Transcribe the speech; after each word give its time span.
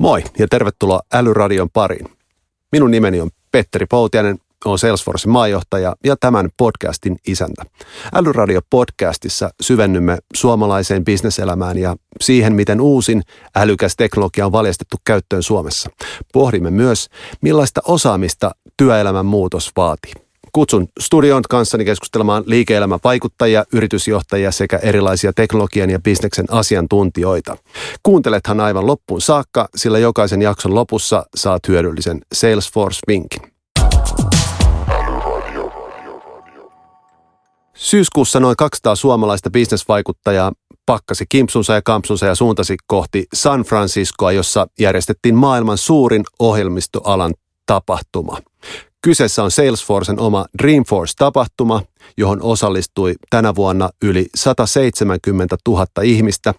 Moi 0.00 0.24
ja 0.38 0.48
tervetuloa 0.48 1.00
Älyradion 1.12 1.70
pariin. 1.70 2.06
Minun 2.72 2.90
nimeni 2.90 3.20
on 3.20 3.30
Petteri 3.52 3.86
Poutianen, 3.86 4.38
olen 4.64 4.78
Salesforcein 4.78 5.32
maajohtaja 5.32 5.96
ja 6.04 6.16
tämän 6.16 6.48
podcastin 6.56 7.16
isäntä. 7.26 7.62
Älyradio-podcastissa 8.14 9.50
syvennymme 9.60 10.18
suomalaiseen 10.34 11.04
bisneselämään 11.04 11.78
ja 11.78 11.96
siihen, 12.20 12.54
miten 12.54 12.80
uusin 12.80 13.22
älykäs 13.56 13.96
teknologia 13.96 14.46
on 14.46 14.52
valjastettu 14.52 14.96
käyttöön 15.04 15.42
Suomessa. 15.42 15.90
Pohdimme 16.32 16.70
myös, 16.70 17.08
millaista 17.40 17.80
osaamista 17.84 18.50
työelämän 18.76 19.26
muutos 19.26 19.70
vaatii. 19.76 20.12
Kutsun 20.52 20.88
studion 21.00 21.42
kanssani 21.48 21.84
keskustelemaan 21.84 22.42
liike-elämän 22.46 22.98
vaikuttajia, 23.04 23.64
yritysjohtajia 23.72 24.52
sekä 24.52 24.76
erilaisia 24.76 25.32
teknologian 25.32 25.90
ja 25.90 26.00
bisneksen 26.00 26.46
asiantuntijoita. 26.50 27.56
Kuuntelethan 28.02 28.60
aivan 28.60 28.86
loppuun 28.86 29.20
saakka, 29.20 29.68
sillä 29.76 29.98
jokaisen 29.98 30.42
jakson 30.42 30.74
lopussa 30.74 31.26
saat 31.36 31.68
hyödyllisen 31.68 32.20
Salesforce-vinkin. 32.34 33.52
Syyskuussa 37.74 38.40
noin 38.40 38.56
200 38.56 38.94
suomalaista 38.94 39.50
bisnesvaikuttajaa 39.50 40.52
pakkasi 40.86 41.24
kimpsunsa 41.28 41.72
ja 41.74 41.82
kampsunsa 41.82 42.26
ja 42.26 42.34
suuntasi 42.34 42.76
kohti 42.86 43.26
San 43.34 43.62
Franciscoa, 43.62 44.32
jossa 44.32 44.66
järjestettiin 44.78 45.34
maailman 45.34 45.78
suurin 45.78 46.24
ohjelmistoalan 46.38 47.34
tapahtuma. 47.66 48.38
Kyseessä 49.02 49.44
on 49.44 49.50
Salesforcen 49.50 50.20
oma 50.20 50.46
Dreamforce-tapahtuma, 50.62 51.82
johon 52.16 52.42
osallistui 52.42 53.14
tänä 53.30 53.54
vuonna 53.54 53.90
yli 54.02 54.26
170 54.34 55.56
000 55.68 55.86
ihmistä. 56.02 56.54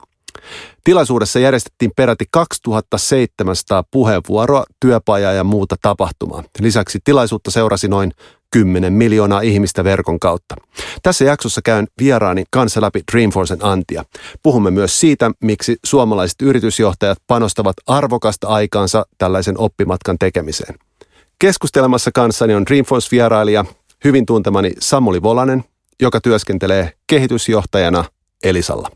Tilaisuudessa 0.83 1.39
järjestettiin 1.39 1.91
peräti 1.95 2.25
2700 2.31 3.83
puheenvuoroa, 3.91 4.63
työpajaa 4.79 5.33
ja 5.33 5.43
muuta 5.43 5.75
tapahtumaa. 5.81 6.43
Lisäksi 6.59 6.99
tilaisuutta 7.03 7.51
seurasi 7.51 7.87
noin 7.87 8.11
10 8.51 8.93
miljoonaa 8.93 9.41
ihmistä 9.41 9.83
verkon 9.83 10.19
kautta. 10.19 10.55
Tässä 11.03 11.25
jaksossa 11.25 11.61
käyn 11.61 11.87
vieraani 11.99 12.43
kanssa 12.51 12.81
läpi 12.81 13.01
Dreamforcen 13.11 13.65
antia. 13.65 14.05
Puhumme 14.43 14.71
myös 14.71 14.99
siitä, 14.99 15.31
miksi 15.43 15.77
suomalaiset 15.85 16.41
yritysjohtajat 16.41 17.17
panostavat 17.27 17.75
arvokasta 17.87 18.47
aikaansa 18.47 19.05
tällaisen 19.17 19.57
oppimatkan 19.57 20.17
tekemiseen. 20.19 20.75
Keskustelemassa 21.41 22.11
kanssani 22.13 22.53
on 22.55 22.65
Dreamforce-vierailija, 22.65 23.65
hyvin 24.03 24.25
tuntemani 24.25 24.71
Samuli 24.79 25.21
Volanen, 25.21 25.63
joka 26.01 26.21
työskentelee 26.21 26.93
kehitysjohtajana 27.07 28.05
Elisalla. 28.43 28.89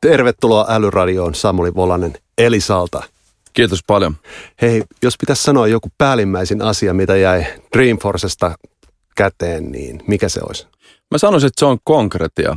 Tervetuloa 0.00 0.66
Älyradioon 0.68 1.34
Samuli 1.34 1.74
Volanen 1.74 2.12
Elisalta. 2.38 3.02
Kiitos 3.52 3.80
paljon. 3.86 4.16
Hei, 4.62 4.82
jos 5.02 5.14
pitäisi 5.20 5.42
sanoa 5.42 5.66
joku 5.66 5.88
päällimmäisin 5.98 6.62
asia, 6.62 6.94
mitä 6.94 7.16
jäi 7.16 7.46
Dreamforcesta 7.76 8.58
käteen, 9.16 9.72
niin 9.72 10.02
mikä 10.06 10.28
se 10.28 10.40
olisi? 10.42 10.66
Mä 11.10 11.18
sanoisin, 11.18 11.46
että 11.46 11.60
se 11.60 11.66
on 11.66 11.78
konkretia. 11.84 12.56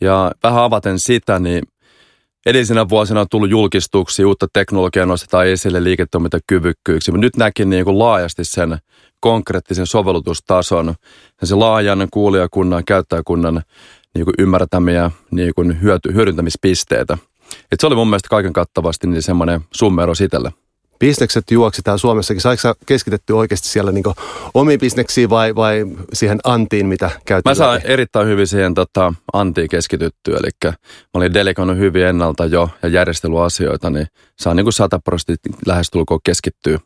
Ja 0.00 0.32
vähän 0.42 0.62
avaten 0.62 0.98
sitä, 0.98 1.38
niin 1.38 1.62
edellisenä 2.46 2.88
vuosina 2.88 3.20
on 3.20 3.26
tullut 3.30 3.50
julkistuksia, 3.50 4.26
uutta 4.26 4.46
teknologiaa 4.52 5.06
nostetaan 5.06 5.46
esille 5.46 5.84
liiketoimintakyvykkyyksi, 5.84 7.10
mutta 7.10 7.24
nyt 7.24 7.36
näkin 7.36 7.70
niin 7.70 7.84
kuin 7.84 7.98
laajasti 7.98 8.44
sen 8.44 8.78
konkreettisen 9.20 9.86
sovellutustason, 9.86 10.94
sen 11.44 11.58
laajan 11.58 12.08
kuulijakunnan, 12.10 12.84
käyttäjäkunnan 12.84 13.62
niin 14.14 14.24
kuin 14.24 14.34
ymmärtämiä 14.38 15.10
niin 15.30 15.54
kuin 15.54 15.82
hyöty, 15.82 16.14
hyödyntämispisteitä. 16.14 17.18
Et 17.72 17.80
se 17.80 17.86
oli 17.86 17.94
mun 17.94 18.08
mielestä 18.08 18.28
kaiken 18.28 18.52
kattavasti 18.52 19.06
niin 19.06 19.22
semmoinen 19.22 19.60
summero 19.72 20.12
itselle. 20.24 20.52
Bisnekset 20.98 21.50
juoksi 21.50 21.82
täällä 21.82 21.98
Suomessakin. 21.98 22.40
Saiko 22.40 22.74
keskitetty 22.86 23.32
oikeasti 23.32 23.68
siellä 23.68 23.92
niin 23.92 24.04
omiin 24.54 24.80
bisneksiin 24.80 25.30
vai, 25.30 25.54
vai 25.54 25.86
siihen 26.12 26.38
antiin, 26.44 26.86
mitä 26.86 27.10
käytiin? 27.24 27.50
Mä 27.50 27.54
saan 27.54 27.80
erittäin 27.84 28.26
hyvin 28.26 28.46
siihen 28.46 28.74
tota, 28.74 29.14
antiin 29.32 29.68
keskityttyä. 29.68 30.36
Eli 30.36 30.50
mä 30.64 30.72
olin 31.14 31.34
delegoinut 31.34 31.78
hyvin 31.78 32.04
ennalta 32.04 32.46
jo 32.46 32.70
ja 32.82 32.88
järjestelyasioita, 32.88 33.90
niin 33.90 34.06
saan 34.40 34.56
niin 34.56 34.64
kuin 34.64 35.00
prosenttia 35.04 35.52
lähestulkoon 35.66 36.20
keskittyä, 36.24 36.78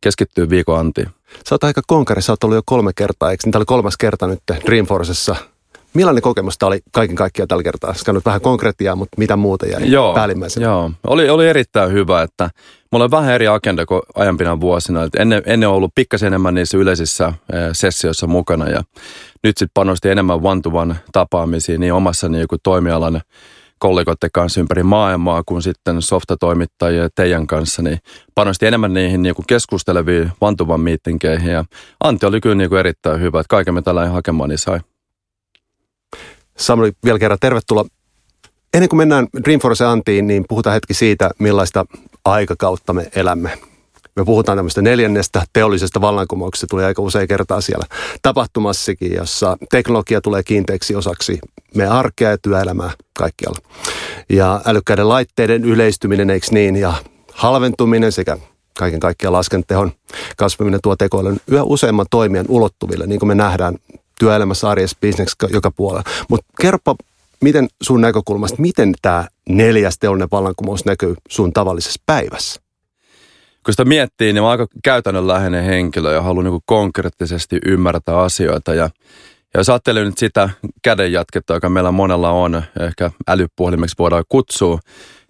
keskittyä 0.00 0.50
viikon 0.50 0.78
antiin. 0.78 1.08
Sä 1.48 1.54
oot 1.54 1.64
aika 1.64 1.82
konkari, 1.86 2.22
sä 2.22 2.32
oot 2.32 2.44
ollut 2.44 2.56
jo 2.56 2.62
kolme 2.66 2.92
kertaa, 2.96 3.30
eikö? 3.30 3.50
Tämä 3.50 3.58
oli 3.58 3.64
kolmas 3.64 3.96
kerta 3.96 4.26
nyt 4.26 4.40
Dreamforcessa 4.66 5.36
Millainen 5.96 6.22
kokemus 6.22 6.58
tämä 6.58 6.68
oli 6.68 6.80
kaiken 6.92 7.16
kaikkiaan 7.16 7.48
tällä 7.48 7.62
kertaa? 7.62 7.94
Sä 7.94 8.14
vähän 8.24 8.40
konkretiaa, 8.40 8.96
mutta 8.96 9.14
mitä 9.18 9.36
muuta 9.36 9.66
jäi 9.66 9.90
joo, 9.90 10.14
päällimmäisenä? 10.14 10.66
Joo, 10.66 10.90
oli, 11.06 11.28
oli 11.28 11.48
erittäin 11.48 11.92
hyvä, 11.92 12.22
että 12.22 12.50
mulla 12.92 13.04
on 13.04 13.10
vähän 13.10 13.34
eri 13.34 13.48
agenda 13.48 13.86
kuin 13.86 14.02
aiempina 14.14 14.60
vuosina. 14.60 15.02
Että 15.02 15.22
ennen, 15.22 15.42
ennen 15.46 15.68
on 15.68 15.74
ollut 15.74 15.92
pikkasen 15.94 16.26
enemmän 16.26 16.54
niissä 16.54 16.78
yleisissä 16.78 17.26
eh, 17.26 17.34
sessioissa 17.72 18.26
mukana 18.26 18.68
ja 18.68 18.82
nyt 19.42 19.58
sitten 19.58 19.74
panosti 19.74 20.08
enemmän 20.08 20.40
one-to-one 20.42 20.96
tapaamisiin 21.12 21.80
niin 21.80 21.92
omassa 21.92 22.28
niin 22.28 22.48
kuin 22.48 22.60
toimialan 22.62 23.20
kollegoiden 23.78 24.30
kanssa 24.32 24.60
ympäri 24.60 24.82
maailmaa 24.82 25.42
kuin 25.46 25.62
sitten 25.62 26.02
softatoimittajia 26.02 27.08
teidän 27.14 27.46
kanssa, 27.46 27.82
niin 27.82 27.98
panosti 28.34 28.66
enemmän 28.66 28.94
niihin 28.94 29.22
niin 29.22 29.34
kuin 29.34 29.46
keskusteleviin 29.46 30.32
one-to-one 30.40 30.82
meetingeihin 30.82 31.50
ja 31.52 31.64
Antti 32.04 32.26
oli 32.26 32.40
kyllä 32.40 32.54
niin 32.54 32.68
kuin 32.68 32.78
erittäin 32.78 33.20
hyvä, 33.20 33.40
että 33.40 33.50
kaiken 33.50 33.74
me 33.74 33.82
tällä 33.82 34.08
hakemaan 34.08 34.48
niin 34.48 34.58
sai. 34.58 34.80
Samuli, 36.56 36.92
vielä 37.04 37.18
kerran 37.18 37.38
tervetuloa. 37.40 37.84
Ennen 38.74 38.88
kuin 38.88 38.98
mennään 38.98 39.26
Dreamforce 39.44 39.84
Antiin, 39.84 40.26
niin 40.26 40.44
puhutaan 40.48 40.74
hetki 40.74 40.94
siitä, 40.94 41.30
millaista 41.38 41.84
aikakautta 42.26 42.92
me 42.92 43.10
elämme. 43.14 43.58
Me 44.16 44.24
puhutaan 44.24 44.58
tämmöistä 44.58 44.82
neljännestä 44.82 45.42
teollisesta 45.52 46.00
vallankumouksesta, 46.00 46.60
se 46.60 46.66
tuli 46.70 46.84
aika 46.84 47.02
usein 47.02 47.28
kertaa 47.28 47.60
siellä 47.60 47.86
tapahtumassakin, 48.22 49.14
jossa 49.14 49.56
teknologia 49.70 50.20
tulee 50.20 50.42
kiinteäksi 50.42 50.94
osaksi 50.94 51.38
me 51.74 51.86
arkea 51.86 52.30
ja 52.30 52.38
työelämää 52.38 52.90
kaikkialla. 53.18 53.58
Ja 54.28 54.60
älykkäiden 54.64 55.08
laitteiden 55.08 55.64
yleistyminen, 55.64 56.30
eikö 56.30 56.46
niin, 56.50 56.76
ja 56.76 56.94
halventuminen 57.32 58.12
sekä 58.12 58.38
kaiken 58.78 59.00
kaikkiaan 59.00 59.32
laskentehon 59.32 59.92
kasvaminen 60.36 60.80
tuo 60.82 60.96
tekoälyn 60.96 61.40
yhä 61.46 61.62
useamman 61.62 62.06
toimijan 62.10 62.46
ulottuville, 62.48 63.06
niin 63.06 63.18
kuin 63.18 63.28
me 63.28 63.34
nähdään 63.34 63.74
työelämässä, 64.18 64.70
arjessa, 64.70 64.98
bisneksessä, 65.00 65.48
joka 65.52 65.70
puolella. 65.70 66.04
Mutta 66.28 66.46
kerropa, 66.60 66.96
miten 67.42 67.68
sun 67.82 68.00
näkökulmasta, 68.00 68.62
miten 68.62 68.94
tämä 69.02 69.26
neljäs 69.48 69.98
teollinen 69.98 70.28
vallankumous 70.32 70.84
näkyy 70.84 71.14
sun 71.28 71.52
tavallisessa 71.52 72.02
päivässä? 72.06 72.60
Kun 73.64 73.72
sitä 73.72 73.84
miettii, 73.84 74.32
niin 74.32 74.42
mä 74.42 74.50
aika 74.50 74.66
käytännönläheinen 74.84 75.64
henkilö 75.64 76.12
ja 76.12 76.22
haluan 76.22 76.44
niin 76.44 76.60
konkreettisesti 76.66 77.58
ymmärtää 77.66 78.18
asioita. 78.18 78.74
Ja, 78.74 78.90
ja 79.54 79.60
jos 79.60 79.68
ajattelee 79.68 80.04
nyt 80.04 80.18
sitä 80.18 80.50
kädenjatketta, 80.82 81.54
joka 81.54 81.68
meillä 81.68 81.90
monella 81.90 82.30
on, 82.30 82.62
ehkä 82.80 83.10
älypuhelimeksi 83.28 83.94
voidaan 83.98 84.24
kutsua, 84.28 84.78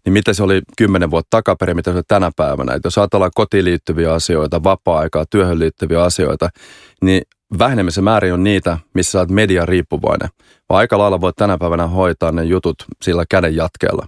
niin 0.04 0.12
mitä 0.12 0.32
se 0.32 0.42
oli 0.42 0.62
kymmenen 0.78 1.10
vuotta 1.10 1.28
takaperin, 1.30 1.76
mitä 1.76 1.92
se 1.92 1.98
on 1.98 2.04
tänä 2.08 2.30
päivänä. 2.36 2.74
Että 2.74 2.86
jos 2.86 2.98
ajatellaan 2.98 3.30
kotiin 3.34 3.64
liittyviä 3.64 4.12
asioita, 4.12 4.64
vapaa-aikaa, 4.64 5.24
työhön 5.30 5.58
liittyviä 5.58 6.02
asioita, 6.02 6.48
niin 7.02 7.22
vähenemisen 7.58 8.04
määrin 8.04 8.32
on 8.32 8.44
niitä, 8.44 8.78
missä 8.94 9.10
sä 9.10 9.18
oot 9.18 9.30
media 9.30 9.66
riippuvainen. 9.66 10.28
Vaan 10.68 10.78
aika 10.78 10.98
lailla 10.98 11.20
voit 11.20 11.36
tänä 11.36 11.58
päivänä 11.58 11.86
hoitaa 11.86 12.32
ne 12.32 12.44
jutut 12.44 12.76
sillä 13.02 13.24
käden 13.30 13.56
jatkeella. 13.56 14.06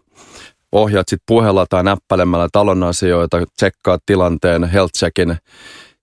Ohjaat 0.73 1.09
sitten 1.09 1.25
puheella 1.27 1.67
tai 1.71 1.85
näppäilemällä 1.85 2.49
talon 2.53 2.83
asioita, 2.83 3.37
tsekkaat 3.57 4.03
tilanteen, 4.07 4.65
health 4.65 4.93
checkin 4.99 5.37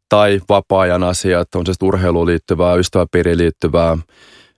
tai 0.09 0.41
vapaa-ajan 0.49 1.03
asiat, 1.03 1.55
on 1.55 1.65
se 1.65 1.73
urheiluun 1.83 2.27
liittyvää, 2.27 2.75
ystäväpiiriin 2.75 3.37
liittyvää, 3.37 3.97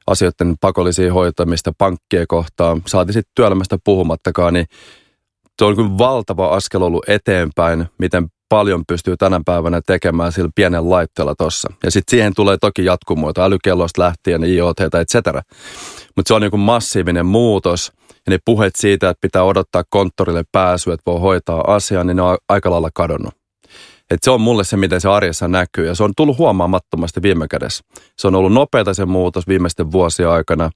asioiden 0.07 0.55
pakollisia 0.61 1.13
hoitamista, 1.13 1.71
pankkien 1.77 2.27
kohtaan, 2.27 2.81
saati 2.87 3.13
sitten 3.13 3.31
työelämästä 3.35 3.77
puhumattakaan, 3.83 4.53
niin 4.53 4.65
se 5.59 5.65
on 5.65 5.75
kyllä 5.75 5.97
valtava 5.97 6.47
askel 6.47 6.81
ollut 6.81 7.09
eteenpäin, 7.09 7.85
miten 7.97 8.27
paljon 8.49 8.83
pystyy 8.87 9.17
tänä 9.17 9.41
päivänä 9.45 9.81
tekemään 9.85 10.31
sillä 10.31 10.49
pienen 10.55 10.89
laitteella 10.89 11.35
tossa. 11.35 11.73
Ja 11.83 11.91
sitten 11.91 12.11
siihen 12.11 12.33
tulee 12.35 12.57
toki 12.61 12.85
jatkumoita, 12.85 13.45
älykellosta 13.45 14.01
lähtien, 14.01 14.43
IoT, 14.43 14.77
cetera. 15.11 15.41
Mutta 16.15 16.27
se 16.27 16.33
on 16.33 16.41
niin 16.41 16.59
massiivinen 16.59 17.25
muutos. 17.25 17.91
Ja 18.09 18.29
ne 18.29 18.37
puheet 18.45 18.75
siitä, 18.75 19.09
että 19.09 19.21
pitää 19.21 19.43
odottaa 19.43 19.83
konttorille 19.89 20.43
pääsyä, 20.51 20.93
että 20.93 21.11
voi 21.11 21.19
hoitaa 21.19 21.75
asiaa, 21.75 22.03
niin 22.03 22.17
ne 22.17 22.21
on 22.21 22.37
aika 22.49 22.71
lailla 22.71 22.89
kadonnut. 22.93 23.33
Et 24.11 24.19
se 24.23 24.31
on 24.31 24.41
mulle 24.41 24.63
se, 24.63 24.77
miten 24.77 25.01
se 25.01 25.09
arjessa 25.09 25.47
näkyy. 25.47 25.85
Ja 25.87 25.95
se 25.95 26.03
on 26.03 26.13
tullut 26.17 26.37
huomaamattomasti 26.37 27.21
viime 27.21 27.47
kädessä. 27.47 27.83
Se 28.17 28.27
on 28.27 28.35
ollut 28.35 28.53
nopeata 28.53 28.93
se 28.93 29.05
muutos 29.05 29.47
viimeisten 29.47 29.91
vuosien 29.91 30.29
aikana. 30.29 30.69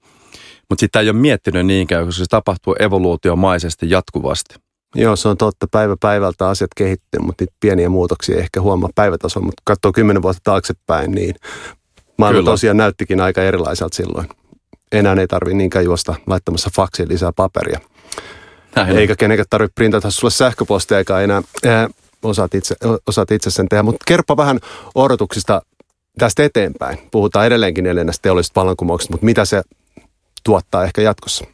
Mutta 0.70 0.80
sitä 0.80 1.00
ei 1.00 1.10
ole 1.10 1.18
miettinyt 1.18 1.66
niinkään, 1.66 2.06
koska 2.06 2.20
se 2.24 2.30
tapahtuu 2.30 2.76
evoluutiomaisesti 2.80 3.90
jatkuvasti. 3.90 4.56
Joo, 4.96 5.16
se 5.16 5.28
on 5.28 5.38
totta. 5.38 5.68
Päivä 5.72 5.96
päivältä 6.00 6.50
asiat 6.50 6.72
kehittyy, 6.76 7.20
mutta 7.20 7.42
niitä 7.42 7.54
pieniä 7.60 7.90
muutoksia 7.90 8.40
ehkä 8.40 8.62
huomaa 8.62 8.90
päivätasolla. 8.96 9.46
Mutta 9.46 9.62
katsoo 9.66 9.92
kymmenen 9.92 10.22
vuotta 10.22 10.42
taaksepäin, 10.44 11.12
niin 11.12 11.36
maailma 12.18 12.40
Kyllä. 12.40 12.52
tosiaan 12.52 12.78
näyttikin 12.78 13.22
aika 13.22 13.42
erilaiselta 13.42 13.96
silloin. 13.96 14.30
Enää 14.92 15.16
ei 15.20 15.28
tarvitse 15.28 15.58
niinkään 15.58 15.86
juosta 15.86 16.16
laittamassa 16.28 16.70
faksiin 16.76 17.10
lisää 17.10 17.32
paperia. 17.36 17.80
Näin 18.76 18.98
eikä 18.98 19.16
kenenkään 19.16 19.46
tarvitse 19.50 19.74
printata 19.76 20.12
sulle 20.12 20.32
sähköpostia 20.32 20.98
eikä 20.98 21.20
enää 21.20 21.42
ää, 21.66 21.90
osaat, 22.24 22.56
itse, 22.56 22.76
osaat 23.08 23.32
itse 23.32 23.52
sen 23.52 23.70
tehdä. 23.70 23.84
Mutta 23.84 24.04
kerro 24.08 24.38
vähän 24.38 24.60
odotuksista 24.96 25.62
tästä 26.18 26.44
eteenpäin. 26.44 26.98
Puhutaan 27.12 27.46
edelleenkin 27.46 27.84
neljännestä 27.84 28.22
teollisesta 28.22 28.60
vallankumouksesta, 28.60 29.14
mutta 29.14 29.26
mitä 29.26 29.46
se 29.46 29.62
tuottaa 30.44 30.84
ehkä 30.84 31.02
jatkossa? 31.02 31.46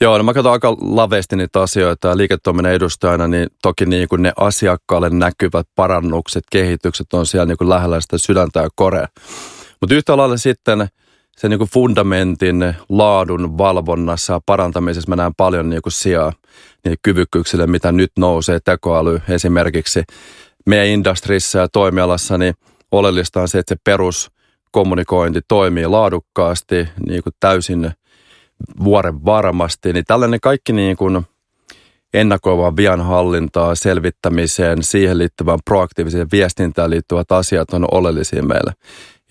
Joo, 0.00 0.18
no 0.18 0.24
mä 0.24 0.34
katson 0.34 0.52
aika 0.52 0.76
laveasti 0.80 1.36
niitä 1.36 1.62
asioita 1.62 2.08
ja 2.08 2.16
liiketoiminnan 2.16 2.72
edustajana, 2.72 3.28
niin 3.28 3.48
toki 3.62 3.86
niin 3.86 4.08
kuin 4.08 4.22
ne 4.22 4.32
asiakkaalle 4.36 5.10
näkyvät 5.10 5.66
parannukset, 5.76 6.44
kehitykset 6.50 7.12
on 7.12 7.26
siellä 7.26 7.46
niin 7.46 7.56
kuin 7.56 7.68
lähellä 7.68 8.00
sitä 8.00 8.18
sydäntä 8.18 8.60
ja 8.60 8.68
korea. 8.74 9.08
Mutta 9.80 9.94
yhtä 9.94 10.16
lailla 10.16 10.36
sitten 10.36 10.88
se 11.36 11.48
niin 11.48 11.58
kuin 11.58 11.70
fundamentin 11.70 12.74
laadun 12.88 13.58
valvonnassa 13.58 14.32
ja 14.32 14.40
parantamisessa 14.46 15.08
mä 15.08 15.16
näen 15.16 15.34
paljon 15.36 15.70
niin 15.70 15.82
kuin 15.82 15.92
sijaa 15.92 16.32
niin 16.84 16.96
kyvykkyyksille, 17.02 17.66
mitä 17.66 17.92
nyt 17.92 18.12
nousee, 18.18 18.60
tekoäly 18.64 19.20
esimerkiksi. 19.28 20.02
Meidän 20.66 20.86
industrissa 20.86 21.58
ja 21.58 21.68
toimialassa 21.68 22.38
niin 22.38 22.54
oleellista 22.92 23.40
on 23.40 23.48
se, 23.48 23.58
että 23.58 23.74
se 23.74 23.80
peruskommunikointi 23.84 25.40
toimii 25.48 25.86
laadukkaasti, 25.86 26.88
niin 27.06 27.22
kuin 27.22 27.34
täysin 27.40 27.92
vuoren 28.84 29.24
varmasti, 29.24 29.92
niin 29.92 30.04
tällainen 30.06 30.40
kaikki 30.40 30.72
niin 30.72 30.96
kuin 30.96 31.26
ennakoivaan 32.14 32.76
vianhallintaa, 32.76 33.74
selvittämiseen, 33.74 34.82
siihen 34.82 35.18
liittyvään 35.18 35.58
proaktiiviseen 35.64 36.28
viestintään 36.32 36.90
liittyvät 36.90 37.32
asiat 37.32 37.72
on 37.72 37.86
oleellisia 37.92 38.42
meille. 38.42 38.72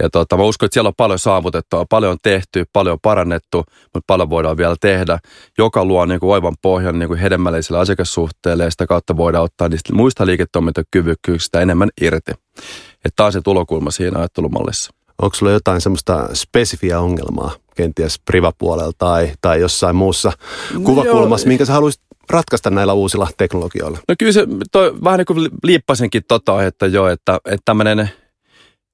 Ja 0.01 0.09
tota, 0.09 0.37
mä 0.37 0.43
uskon, 0.43 0.67
että 0.67 0.73
siellä 0.73 0.87
on 0.87 0.93
paljon 0.97 1.19
saavutettua, 1.19 1.85
paljon 1.89 2.11
on 2.11 2.17
tehty, 2.23 2.65
paljon 2.73 2.93
on 2.93 2.99
parannettu, 3.01 3.57
mutta 3.83 4.07
paljon 4.07 4.29
voidaan 4.29 4.57
vielä 4.57 4.75
tehdä, 4.81 5.19
joka 5.57 5.85
luo 5.85 6.05
niin 6.05 6.19
kuin 6.19 6.31
oivan 6.31 6.55
pohjan 6.61 6.99
niin 6.99 7.07
kuin 7.07 7.19
hedelmälliselle 7.19 7.79
asiakassuhteelle 7.79 8.63
ja 8.63 8.71
sitä 8.71 8.87
kautta 8.87 9.17
voidaan 9.17 9.43
ottaa 9.43 9.69
niistä 9.69 9.93
muista 9.93 10.25
liiketoimintakyvykkyyksistä 10.25 11.61
enemmän 11.61 11.89
irti. 12.01 12.31
Että 12.95 13.13
tämä 13.15 13.25
on 13.25 13.33
se 13.33 13.41
tulokulma 13.41 13.91
siinä 13.91 14.19
ajattelumallissa. 14.19 14.91
Onko 15.21 15.35
sulla 15.35 15.51
jotain 15.51 15.81
semmoista 15.81 16.29
spesifiä 16.33 16.99
ongelmaa 16.99 17.51
kenties 17.75 18.19
privapuolella 18.25 18.91
tai, 18.97 19.31
tai 19.41 19.61
jossain 19.61 19.95
muussa 19.95 20.31
no 20.73 20.79
kuvakulmassa, 20.79 21.47
no 21.47 21.49
minkä 21.49 21.65
sä 21.65 21.73
haluaisit 21.73 22.01
ratkaista 22.29 22.69
näillä 22.69 22.93
uusilla 22.93 23.27
teknologioilla? 23.37 23.97
No 24.07 24.15
kyllä 24.19 24.31
se 24.31 24.47
toi, 24.71 24.93
vähän 25.03 25.17
niin 25.17 25.25
kuin 25.25 25.49
liippasenkin 25.63 26.23
tota, 26.27 26.63
että 26.63 26.85
joo, 26.87 27.07
että, 27.07 27.35
että 27.45 27.61
tämmöinen 27.65 28.09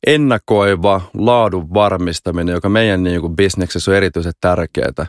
ennakoiva 0.07 1.01
laadun 1.13 1.73
varmistaminen, 1.73 2.53
joka 2.53 2.69
meidän 2.69 3.03
niin 3.03 3.21
kuin 3.21 3.35
bisneksessä 3.35 3.91
on 3.91 3.97
erityisen 3.97 4.33
tärkeää, 4.41 5.05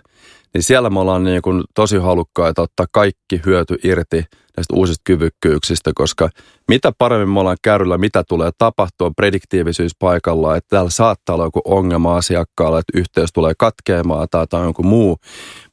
niin 0.55 0.63
siellä 0.63 0.91
me 0.91 1.01
ollaan 1.01 1.25
niin 1.25 1.43
kuin 1.43 1.65
tosi 1.75 1.97
halukkaita 1.97 2.63
ottaa 2.63 2.87
kaikki 2.93 3.41
hyöty 3.47 3.77
irti 3.85 4.25
näistä 4.57 4.77
uusista 4.77 5.03
kyvykkyyksistä, 5.05 5.91
koska 5.95 6.29
mitä 6.69 6.93
paremmin 6.99 7.29
me 7.29 7.41
ollaan 7.41 7.57
kärryllä, 7.63 7.99
mitä 7.99 8.25
tulee 8.29 8.51
tapahtua, 8.59 9.11
prediktiivisyys 9.17 9.93
paikalla, 9.99 10.57
että 10.57 10.69
täällä 10.69 10.91
saattaa 10.91 11.35
olla 11.35 11.45
joku 11.45 11.61
ongelma 11.65 12.17
asiakkaalla, 12.17 12.79
että 12.79 12.99
yhteys 12.99 13.33
tulee 13.33 13.53
katkeamaan 13.59 14.29
tai, 14.31 14.47
tai 14.47 14.63
jonkun 14.63 14.87
muu, 14.87 15.17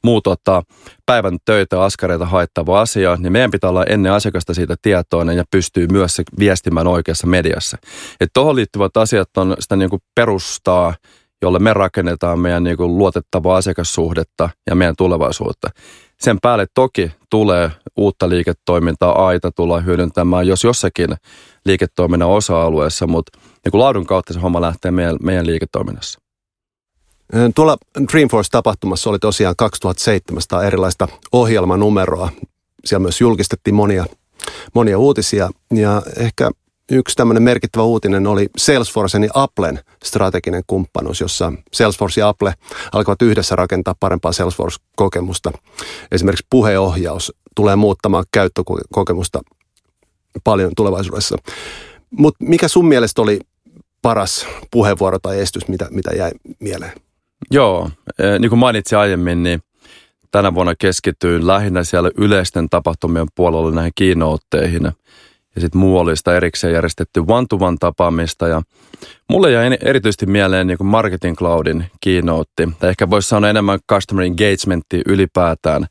muu 0.04 0.20
tota, 0.20 0.62
päivän 1.06 1.38
töitä, 1.44 1.82
askareita 1.82 2.26
haittava 2.26 2.80
asia, 2.80 3.16
niin 3.16 3.32
meidän 3.32 3.50
pitää 3.50 3.70
olla 3.70 3.84
ennen 3.84 4.12
asiakasta 4.12 4.54
siitä 4.54 4.76
tietoinen 4.82 5.36
ja 5.36 5.44
pystyy 5.50 5.86
myös 5.92 6.16
se 6.16 6.22
viestimään 6.38 6.86
oikeassa 6.86 7.26
mediassa. 7.26 7.78
Että 8.20 8.30
tuohon 8.34 8.56
liittyvät 8.56 8.96
asiat 8.96 9.36
on 9.36 9.56
sitä 9.58 9.76
niin 9.76 9.90
kuin 9.90 10.02
perustaa, 10.14 10.94
jolle 11.42 11.58
me 11.58 11.74
rakennetaan 11.74 12.40
meidän 12.40 12.64
niin 12.64 12.76
kuin 12.76 12.98
luotettavaa 12.98 13.56
asiakassuhdetta 13.56 14.50
ja 14.70 14.74
meidän 14.74 14.94
tulevaisuutta. 14.98 15.70
Sen 16.20 16.38
päälle 16.42 16.66
toki 16.74 17.12
tulee 17.30 17.70
uutta 17.96 18.28
liiketoimintaa, 18.28 19.26
aita 19.26 19.52
tullaan 19.52 19.84
hyödyntämään, 19.84 20.46
jos 20.46 20.64
jossakin 20.64 21.16
liiketoiminnan 21.64 22.28
osa-alueessa, 22.28 23.06
mutta 23.06 23.38
niin 23.64 23.70
kuin 23.70 23.80
laadun 23.80 24.06
kautta 24.06 24.32
se 24.32 24.40
homma 24.40 24.60
lähtee 24.60 24.90
meidän, 24.90 25.16
meidän 25.22 25.46
liiketoiminnassa. 25.46 26.20
Tuolla 27.54 27.76
Dreamforce-tapahtumassa 28.12 29.10
oli 29.10 29.18
tosiaan 29.18 29.54
2700 29.58 30.64
erilaista 30.64 31.08
ohjelmanumeroa. 31.32 32.28
Siellä 32.84 33.02
myös 33.02 33.20
julkistettiin 33.20 33.74
monia, 33.74 34.04
monia 34.74 34.98
uutisia 34.98 35.50
ja 35.74 36.02
ehkä 36.16 36.50
yksi 36.90 37.16
tämmöinen 37.16 37.42
merkittävä 37.42 37.84
uutinen 37.84 38.26
oli 38.26 38.46
Salesforcen 38.56 39.24
ja 39.24 39.30
Applen 39.34 39.80
strateginen 40.04 40.62
kumppanuus, 40.66 41.20
jossa 41.20 41.52
Salesforce 41.72 42.20
ja 42.20 42.28
Apple 42.28 42.54
alkavat 42.92 43.22
yhdessä 43.22 43.56
rakentaa 43.56 43.94
parempaa 44.00 44.32
Salesforce-kokemusta. 44.32 45.52
Esimerkiksi 46.12 46.46
puheohjaus 46.50 47.32
tulee 47.54 47.76
muuttamaan 47.76 48.24
käyttökokemusta 48.32 49.40
paljon 50.44 50.72
tulevaisuudessa. 50.76 51.36
Mutta 52.10 52.44
mikä 52.44 52.68
sun 52.68 52.88
mielestä 52.88 53.22
oli 53.22 53.40
paras 54.02 54.46
puheenvuoro 54.70 55.18
tai 55.18 55.40
estys, 55.40 55.68
mitä, 55.68 55.88
mitä 55.90 56.10
jäi 56.16 56.30
mieleen? 56.60 56.92
Joo, 57.50 57.90
eh, 58.18 58.38
niin 58.38 58.48
kuin 58.48 58.58
mainitsin 58.58 58.98
aiemmin, 58.98 59.42
niin 59.42 59.62
tänä 60.30 60.54
vuonna 60.54 60.74
keskityin 60.74 61.46
lähinnä 61.46 61.84
siellä 61.84 62.10
yleisten 62.16 62.68
tapahtumien 62.68 63.26
puolella 63.34 63.70
näihin 63.70 63.92
kiinootteihin– 63.94 64.92
ja 65.58 65.60
sitten 65.60 65.80
muu 65.80 65.98
oli 65.98 66.16
sitä 66.16 66.36
erikseen 66.36 66.72
järjestetty 66.72 67.24
one-to-one 67.28 67.76
tapaamista 67.80 68.48
ja 68.48 68.62
mulle 69.30 69.50
jäi 69.50 69.78
erityisesti 69.84 70.26
mieleen 70.26 70.66
niin 70.66 70.78
kuin 70.78 70.88
Marketing 70.88 71.36
Cloudin 71.36 71.84
kiinootti, 72.00 72.68
tai 72.78 72.90
ehkä 72.90 73.10
voisi 73.10 73.28
sanoa 73.28 73.50
enemmän 73.50 73.78
customer 73.90 74.24
engagementti 74.24 75.02
ylipäätään. 75.06 75.86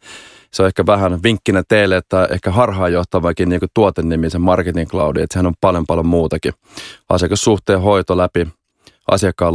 Se 0.53 0.63
on 0.63 0.67
ehkä 0.67 0.85
vähän 0.85 1.23
vinkkinä 1.23 1.63
teille, 1.67 1.97
että 1.97 2.27
ehkä 2.31 2.51
harhaanjohtavakin 2.51 3.49
niin 3.49 3.61
tuotennimisen 3.73 4.41
Marketing 4.41 4.89
Cloudin, 4.89 5.23
että 5.23 5.33
sehän 5.33 5.45
on 5.45 5.53
paljon 5.61 5.85
paljon 5.87 6.05
muutakin. 6.05 6.53
Asiakassuhteen 7.09 7.81
hoito 7.81 8.17
läpi 8.17 8.47
asiakkaan 9.12 9.53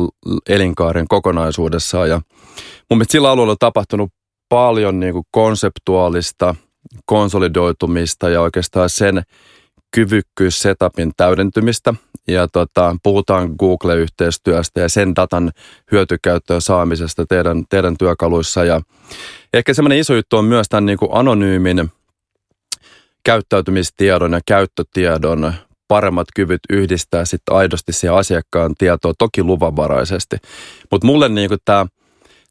elinkaaren 0.48 1.08
kokonaisuudessaan 1.08 2.08
ja 2.08 2.20
mun 2.90 2.98
mielestä 2.98 3.12
sillä 3.12 3.30
alueella 3.30 3.52
on 3.52 3.56
tapahtunut 3.60 4.10
paljon 4.48 5.00
niin 5.00 5.12
kuin 5.12 5.24
konseptuaalista 5.30 6.54
konsolidoitumista 7.04 8.28
ja 8.28 8.40
oikeastaan 8.40 8.90
sen 8.90 9.22
kyvykkyys 9.92 10.58
setupin 10.58 11.12
täydentymistä 11.16 11.94
ja 12.28 12.48
tota, 12.48 12.96
puhutaan 13.02 13.54
Google-yhteistyöstä 13.58 14.80
ja 14.80 14.88
sen 14.88 15.16
datan 15.16 15.52
hyötykäyttöön 15.92 16.60
saamisesta 16.60 17.26
teidän, 17.26 17.64
teidän 17.70 17.96
työkaluissa 17.98 18.64
ja 18.64 18.80
ehkä 19.54 19.74
semmoinen 19.74 19.98
iso 19.98 20.14
juttu 20.14 20.36
on 20.36 20.44
myös 20.44 20.66
tämän 20.68 20.86
niin 20.86 20.98
kuin 20.98 21.10
anonyymin 21.12 21.90
käyttäytymistiedon 23.24 24.32
ja 24.32 24.40
käyttötiedon 24.46 25.54
paremmat 25.88 26.26
kyvyt 26.36 26.60
yhdistää 26.70 27.24
sitten 27.24 27.54
aidosti 27.54 27.92
siihen 27.92 28.16
asiakkaan 28.16 28.74
tietoa, 28.78 29.12
toki 29.18 29.42
luvanvaraisesti. 29.42 30.36
Mutta 30.90 31.06
mulle 31.06 31.28
niin 31.28 31.50
tämä 31.64 31.86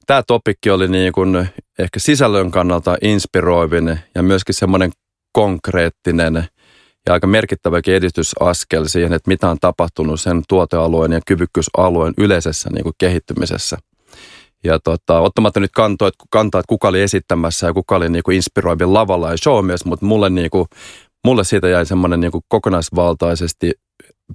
tämä 0.05 0.23
topikki 0.27 0.69
oli 0.69 0.87
niin 0.87 1.13
kuin 1.13 1.49
ehkä 1.79 1.99
sisällön 1.99 2.51
kannalta 2.51 2.97
inspiroivin 3.01 3.99
ja 4.15 4.23
myöskin 4.23 4.55
semmoinen 4.55 4.91
konkreettinen– 5.33 6.43
ja 7.07 7.13
aika 7.13 7.27
merkittäväkin 7.27 7.95
edistysaskel 7.95 8.85
siihen, 8.85 9.13
että 9.13 9.27
mitä 9.27 9.49
on 9.49 9.57
tapahtunut 9.61 10.21
sen 10.21 10.41
tuotealueen 10.49 11.11
ja 11.11 11.21
kyvykkyysalueen 11.27 12.13
yleisessä 12.17 12.69
niin 12.69 12.83
kuin 12.83 12.95
kehittymisessä. 12.97 13.77
Ja 14.63 14.79
tota, 14.79 15.19
ottamatta 15.19 15.59
nyt 15.59 15.71
kantoa, 15.71 16.07
että, 16.07 16.25
kantaa, 16.29 16.59
että 16.59 16.69
kuka 16.69 16.87
oli 16.87 17.01
esittämässä 17.01 17.67
ja 17.67 17.73
kuka 17.73 17.95
oli 17.95 18.09
niin 18.09 18.23
kuin 18.23 18.35
inspiroivin 18.35 18.93
lavalla 18.93 19.31
ja 19.31 19.37
showmies, 19.37 19.85
mutta 19.85 20.05
mulle, 20.05 20.29
niin 20.29 20.49
kuin, 20.49 20.65
mulle 21.25 21.43
siitä 21.43 21.67
jäi 21.67 21.85
semmoinen 21.85 22.19
niin 22.19 22.31
kuin 22.31 22.43
kokonaisvaltaisesti 22.47 23.71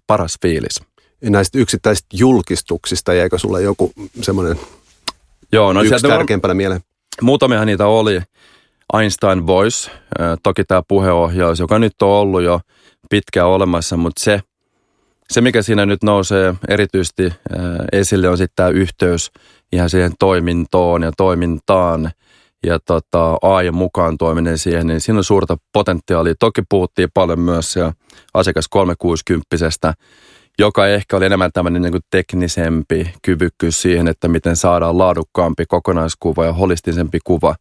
paras 0.07 0.37
fiilis. 0.43 0.81
Ja 1.23 1.31
näistä 1.31 1.59
yksittäisistä 1.59 2.09
julkistuksista 2.13 3.15
jäikö 3.15 3.39
sulle 3.39 3.63
joku 3.63 3.93
semmoinen 4.23 4.61
Joo, 5.53 5.73
no 5.73 5.83
yksi 5.83 6.09
tärkeimpänä 6.09 6.55
mieleen? 6.55 6.81
Muutamiahan 7.23 7.67
niitä 7.67 7.87
oli. 7.87 8.21
Einstein 8.95 9.47
Voice, 9.47 9.91
toki 10.43 10.65
tämä 10.65 10.83
puheohjaus, 10.89 11.59
joka 11.59 11.79
nyt 11.79 12.03
on 12.03 12.09
ollut 12.09 12.43
jo 12.43 12.61
pitkään 13.11 13.49
olemassa, 13.49 13.97
mutta 13.97 14.25
se, 14.25 14.41
se 15.31 15.41
mikä 15.41 15.63
siinä 15.63 15.87
nyt 15.87 16.03
nousee 16.03 16.55
erityisesti 16.69 17.33
esille 17.93 18.29
on 18.29 18.39
sitten 18.39 18.57
tämä 18.57 18.69
yhteys 18.69 19.31
ihan 19.73 19.91
siihen 19.91 20.13
toimintoon 20.19 21.03
ja 21.03 21.13
toimintaan 21.17 22.11
ja 22.67 22.79
tota, 22.87 23.37
AI 23.43 23.71
mukaan 23.71 24.19
toiminen 24.19 24.59
siihen, 24.59 24.87
niin 24.87 25.01
siinä 25.01 25.19
on 25.19 25.25
suurta 25.25 25.57
potentiaalia. 25.73 26.35
Toki 26.41 26.63
puhuttiin 26.69 27.09
paljon 27.15 27.41
myös 27.41 27.73
siellä 27.73 27.93
asiakas 28.35 28.69
360 28.69 29.47
joka 30.59 30.87
ehkä 30.87 31.17
oli 31.17 31.27
enemmän 31.27 31.51
tämmöinen 31.53 31.83
niin 31.83 32.03
teknisempi 32.11 33.15
kyvykkyys 33.23 33.83
siihen, 33.83 34.09
että 34.09 34.29
miten 34.29 34.57
saadaan 34.57 34.99
laadukkaampi 34.99 35.65
kokonaiskuva 35.69 36.45
ja 36.45 36.53
holistisempi 36.53 37.19
kuva 37.25 37.55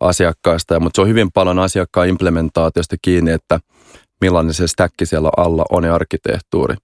asiakkaista. 0.00 0.80
Mutta 0.80 0.96
se 0.96 1.02
on 1.02 1.08
hyvin 1.08 1.32
paljon 1.32 1.58
asiakkaan 1.58 2.08
implementaatiosta 2.08 2.96
kiinni, 3.02 3.30
että 3.30 3.60
millainen 4.20 4.54
se 4.54 4.68
stäkki 4.68 5.06
siellä 5.06 5.30
alla 5.36 5.64
on 5.70 5.84
ja 5.84 5.94
arkkitehtuuri. 5.94 6.74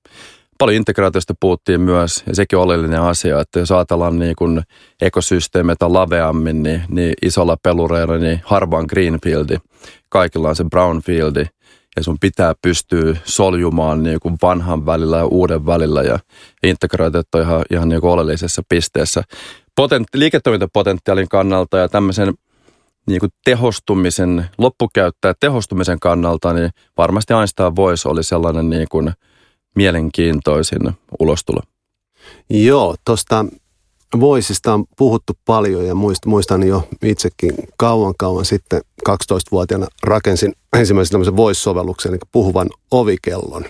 paljon 0.58 0.76
integraatiosta 0.76 1.34
puhuttiin 1.40 1.80
myös, 1.80 2.24
ja 2.26 2.34
sekin 2.34 2.58
on 2.58 2.64
oleellinen 2.64 3.00
asia, 3.00 3.40
että 3.40 3.58
jos 3.58 3.72
ajatellaan 3.72 4.18
niin 4.18 4.36
kuin 4.36 4.62
ekosysteemeitä 5.00 5.92
laveammin, 5.92 6.62
niin, 6.62 6.82
niin 6.88 7.14
isolla 7.22 7.56
pelureilla 7.62 8.18
niin 8.18 8.40
harvaan 8.44 8.84
greenfieldi, 8.88 9.56
kaikilla 10.08 10.48
on 10.48 10.56
se 10.56 10.64
brownfieldi, 10.64 11.44
ja 11.96 12.02
sun 12.02 12.16
pitää 12.20 12.54
pystyä 12.62 13.16
soljumaan 13.24 14.02
niin 14.02 14.20
kuin 14.20 14.36
vanhan 14.42 14.86
välillä 14.86 15.16
ja 15.16 15.26
uuden 15.26 15.66
välillä, 15.66 16.02
ja 16.02 16.18
integraatiot 16.62 17.34
on 17.34 17.40
ihan, 17.40 17.64
ihan 17.70 17.88
niin 17.88 18.00
kuin 18.00 18.10
oleellisessa 18.10 18.62
pisteessä. 18.68 19.22
Potent, 19.76 20.08
liiketoimintapotentiaalin 20.14 21.28
kannalta 21.28 21.78
ja 21.78 21.88
tämmöisen 21.88 22.34
niin 23.06 23.20
kuin 23.20 23.32
tehostumisen, 23.44 24.46
loppukäyttäjä 24.58 25.34
tehostumisen 25.40 26.00
kannalta, 26.00 26.52
niin 26.52 26.70
varmasti 26.96 27.34
Einstein 27.34 27.76
Voice 27.76 28.08
oli 28.08 28.24
sellainen 28.24 28.70
niin 28.70 28.86
kuin 28.90 29.12
mielenkiintoisin 29.76 30.92
ulostulo. 31.20 31.60
Joo, 32.50 32.96
tuosta 33.04 33.44
Voisista 34.20 34.74
on 34.74 34.84
puhuttu 34.96 35.32
paljon 35.44 35.86
ja 35.86 35.94
muistan 36.26 36.66
jo 36.66 36.88
itsekin 37.02 37.54
kauan 37.76 38.14
kauan 38.18 38.44
sitten 38.44 38.80
12-vuotiaana 39.08 39.86
rakensin 40.02 40.52
ensimmäisen 40.76 41.12
tämmöisen 41.12 41.36
Voice-sovelluksen, 41.36 42.08
eli 42.08 42.18
puhuvan 42.32 42.70
ovikellon. 42.90 43.64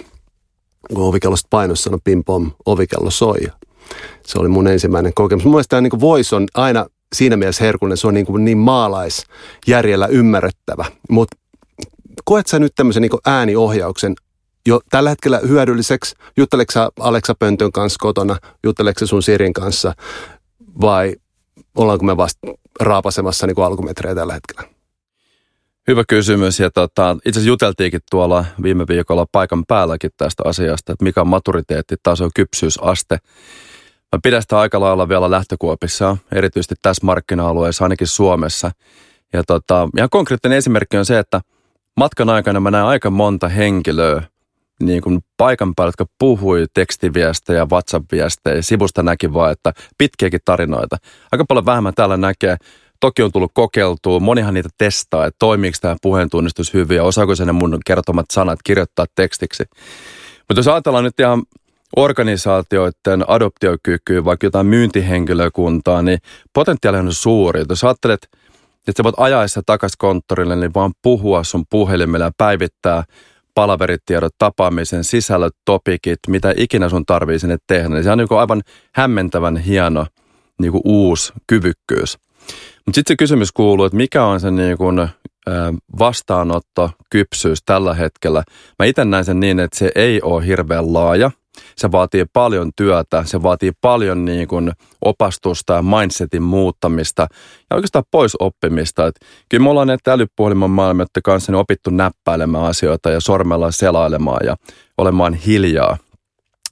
Kun 0.95 1.05
ovikellosta 1.05 1.47
painossa 1.51 1.85
sanoi 1.85 2.01
pim 2.05 2.25
pom, 2.25 2.51
ovikello 2.67 3.11
soi. 3.11 3.41
Se 4.27 4.39
oli 4.39 4.49
mun 4.49 4.69
ensimmäinen 4.69 5.15
kokemus. 5.15 5.45
Mun 5.45 5.55
mielestä 5.55 5.81
niin 5.81 6.01
Voice 6.01 6.37
on 6.37 6.47
aina 6.55 6.87
siinä 7.13 7.37
mielessä 7.37 7.65
herkullinen, 7.65 7.97
se 7.97 8.07
on 8.07 8.15
niin, 8.15 8.27
kuin 8.27 8.45
niin 8.45 8.59
maalaisjärjellä 8.59 10.07
ymmärrettävä. 10.07 10.85
Mutta 11.11 11.37
koet 12.25 12.47
sä 12.47 12.59
nyt 12.59 12.73
tämmöisen 12.75 13.03
niin 13.03 13.13
ääniohjauksen 13.27 14.15
jo 14.67 14.81
tällä 14.91 15.11
hetkellä 15.11 15.41
hyödylliseksi? 15.49 16.15
Jutteleksä 16.37 16.89
Aleksa 17.01 17.35
Pöntön 17.39 17.73
kanssa 17.73 17.99
kotona? 18.01 18.37
Jutteleksä 18.65 19.07
sun 19.07 19.23
Sirin 19.23 19.53
kanssa? 19.53 19.95
Vai 20.81 21.15
ollaanko 21.75 22.05
me 22.05 22.17
vasta 22.17 22.47
raapasemassa 22.81 23.47
niin 23.47 23.65
alkumetrejä 23.65 24.15
tällä 24.15 24.33
hetkellä? 24.33 24.73
Hyvä 25.89 26.05
kysymys 26.09 26.61
ja 26.61 26.71
tota, 26.71 27.17
itse 27.19 27.31
asiassa 27.31 27.49
juteltiinkin 27.49 28.01
tuolla 28.11 28.45
viime 28.63 28.87
viikolla 28.89 29.27
paikan 29.33 29.65
päälläkin 29.69 30.11
tästä 30.17 30.43
asiasta, 30.47 30.93
että 30.93 31.05
mikä 31.05 31.21
on 31.21 31.29
maturiteettitaso, 31.29 32.29
kypsyysaste. 32.35 33.19
Mä 34.13 34.19
pidän 34.23 34.43
sitä 34.43 34.59
aika 34.59 34.81
lailla 34.81 35.09
vielä 35.09 35.31
lähtökuopissa, 35.31 36.17
erityisesti 36.33 36.75
tässä 36.83 37.07
markkina-alueessa, 37.07 37.85
ainakin 37.85 38.07
Suomessa. 38.07 38.71
Ja 39.33 39.43
tota, 39.47 39.89
ihan 39.97 40.11
konkreettinen 40.11 40.59
esimerkki 40.59 40.97
on 40.97 41.05
se, 41.05 41.19
että 41.19 41.41
matkan 41.97 42.29
aikana 42.29 42.61
mä 42.61 42.71
näen 42.71 42.85
aika 42.85 43.11
monta 43.11 43.49
henkilöä 43.49 44.23
niin 44.83 45.03
kuin 45.03 45.21
paikan 45.37 45.75
päällä, 45.75 45.89
jotka 45.89 46.07
puhui 46.19 46.67
tekstiviestejä, 46.75 47.67
WhatsApp-viestejä, 47.73 48.63
sivusta 48.63 49.03
näki 49.03 49.33
vaan, 49.33 49.53
että 49.53 49.73
pitkiäkin 49.99 50.41
tarinoita. 50.45 50.97
Aika 51.33 51.45
paljon 51.49 51.67
vähemmän 51.67 51.95
täällä 51.95 52.17
näkee. 52.17 52.57
Toki 53.01 53.23
on 53.23 53.33
tullut 53.33 53.51
kokeiltua, 53.55 54.21
monihan 54.21 54.55
niitä 54.55 54.69
testaa, 54.79 55.27
että 55.27 55.37
toimiiko 55.39 55.79
tämä 55.81 55.97
puheentunnistus 56.03 56.75
hyvin 56.75 56.97
ja 56.97 57.05
osaako 57.05 57.35
sen 57.35 57.55
mun 57.55 57.79
kertomat 57.87 58.27
sanat 58.33 58.59
kirjoittaa 58.65 59.07
tekstiksi. 59.15 59.65
Mutta 60.39 60.59
jos 60.59 60.69
ajatellaan 60.69 61.05
nyt 61.05 61.21
ihan 61.21 61.43
organisaatioiden 61.97 63.31
adoptiokykyä, 63.31 64.25
vaikka 64.25 64.47
jotain 64.47 64.67
myyntihenkilökuntaa, 64.67 66.03
niin 66.03 66.19
potentiaali 66.53 66.99
on 66.99 67.15
suuri. 67.15 67.65
Jos 67.69 67.85
ajattelet, 67.85 68.29
että 68.89 68.93
sä 68.97 69.05
voit 69.05 69.15
ajaessa 69.19 69.63
takaisin 69.67 69.99
konttorille, 69.99 70.57
niin 70.57 70.75
vaan 70.75 70.93
puhua 71.03 71.45
sun 71.45 71.65
puhelimella 71.71 72.25
ja 72.25 72.33
päivittää 72.39 73.05
palaveritiedot, 73.55 74.35
tapaamisen 74.39 75.05
sisällöt, 75.05 75.55
topikit, 75.65 76.19
mitä 76.29 76.55
ikinä 76.57 76.89
sun 76.89 77.07
tarvii 77.07 77.39
sinne 77.39 77.57
tehdä. 77.67 77.89
Niin 77.89 78.05
se 78.05 78.11
on 78.11 78.19
niin 78.19 78.29
aivan 78.31 78.63
hämmentävän 78.95 79.57
hieno 79.57 80.07
niin 80.61 80.73
kuin 80.73 80.83
uusi 80.85 81.33
kyvykkyys. 81.47 82.19
Mutta 82.87 82.95
sitten 82.95 83.15
se 83.15 83.17
kysymys 83.17 83.53
kuuluu, 83.53 83.85
että 83.85 83.97
mikä 83.97 84.25
on 84.25 84.41
se 84.41 84.51
niin 84.51 84.79
kuin, 84.79 85.09
vastaanotto, 85.99 86.91
kypsyys 87.11 87.63
tällä 87.67 87.95
hetkellä. 87.95 88.43
Mä 88.79 88.87
itse 88.87 89.05
näen 89.05 89.25
sen 89.25 89.41
niin, 89.41 89.61
että 89.61 89.79
se 89.79 89.93
ei 89.95 90.23
ole 90.23 90.47
hirveän 90.47 90.93
laaja– 90.93 91.31
se 91.77 91.93
vaatii 91.93 92.25
paljon 92.33 92.71
työtä, 92.77 93.25
se 93.25 93.43
vaatii 93.43 93.73
paljon 93.81 94.25
niin 94.25 94.49
kuin 94.49 94.73
opastusta 95.05 95.73
ja 95.73 95.83
mindsetin 95.83 96.43
muuttamista 96.43 97.27
ja 97.71 97.77
oikeastaan 97.77 98.05
pois 98.11 98.37
oppimista. 98.41 99.07
Et 99.07 99.15
kyllä 99.49 99.63
me 99.63 99.71
ollaan 99.71 99.87
näitä 99.87 100.13
älypuhelimen 100.13 100.71
maailman 100.71 101.07
kanssa 101.25 101.53
niin 101.53 101.61
opittu 101.61 101.91
näppäilemään 101.91 102.65
asioita 102.65 103.11
ja 103.11 103.21
sormella 103.21 103.71
selailemaan 103.71 104.47
ja 104.47 104.57
olemaan 104.99 105.35
hiljaa 105.35 105.97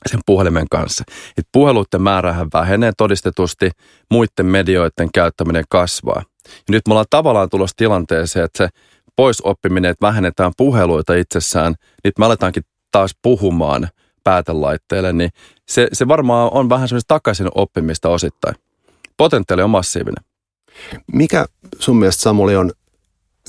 sen 0.06 0.20
puhelimen 0.26 0.66
kanssa. 0.70 1.04
Et 1.38 1.44
puheluiden 1.52 2.02
määrähän 2.02 2.48
vähenee 2.52 2.92
todistetusti, 2.98 3.70
muiden 4.10 4.46
medioiden 4.46 5.08
käyttäminen 5.14 5.64
kasvaa. 5.68 6.22
Ja 6.46 6.70
nyt 6.70 6.82
me 6.88 6.92
ollaan 6.92 7.06
tavallaan 7.10 7.48
tulossa 7.50 7.76
tilanteeseen, 7.76 8.44
että 8.44 8.58
se 8.58 8.68
poisoppiminen, 9.16 9.90
että 9.90 10.06
vähennetään 10.06 10.52
puheluita 10.56 11.14
itsessään, 11.14 11.74
nyt 12.04 12.18
me 12.18 12.26
aletaankin 12.26 12.62
taas 12.92 13.10
puhumaan– 13.22 13.88
päätelaitteelle, 14.24 15.12
niin 15.12 15.30
se, 15.68 15.88
se 15.92 16.08
varmaan 16.08 16.50
on 16.52 16.68
vähän 16.68 16.88
semmoista 16.88 17.14
takaisin 17.14 17.48
oppimista 17.54 18.08
osittain. 18.08 18.54
Potentiaali 19.16 19.62
on 19.62 19.70
massiivinen. 19.70 20.24
Mikä 21.12 21.46
sun 21.78 21.96
mielestä 21.96 22.22
Samuli 22.22 22.56
on 22.56 22.72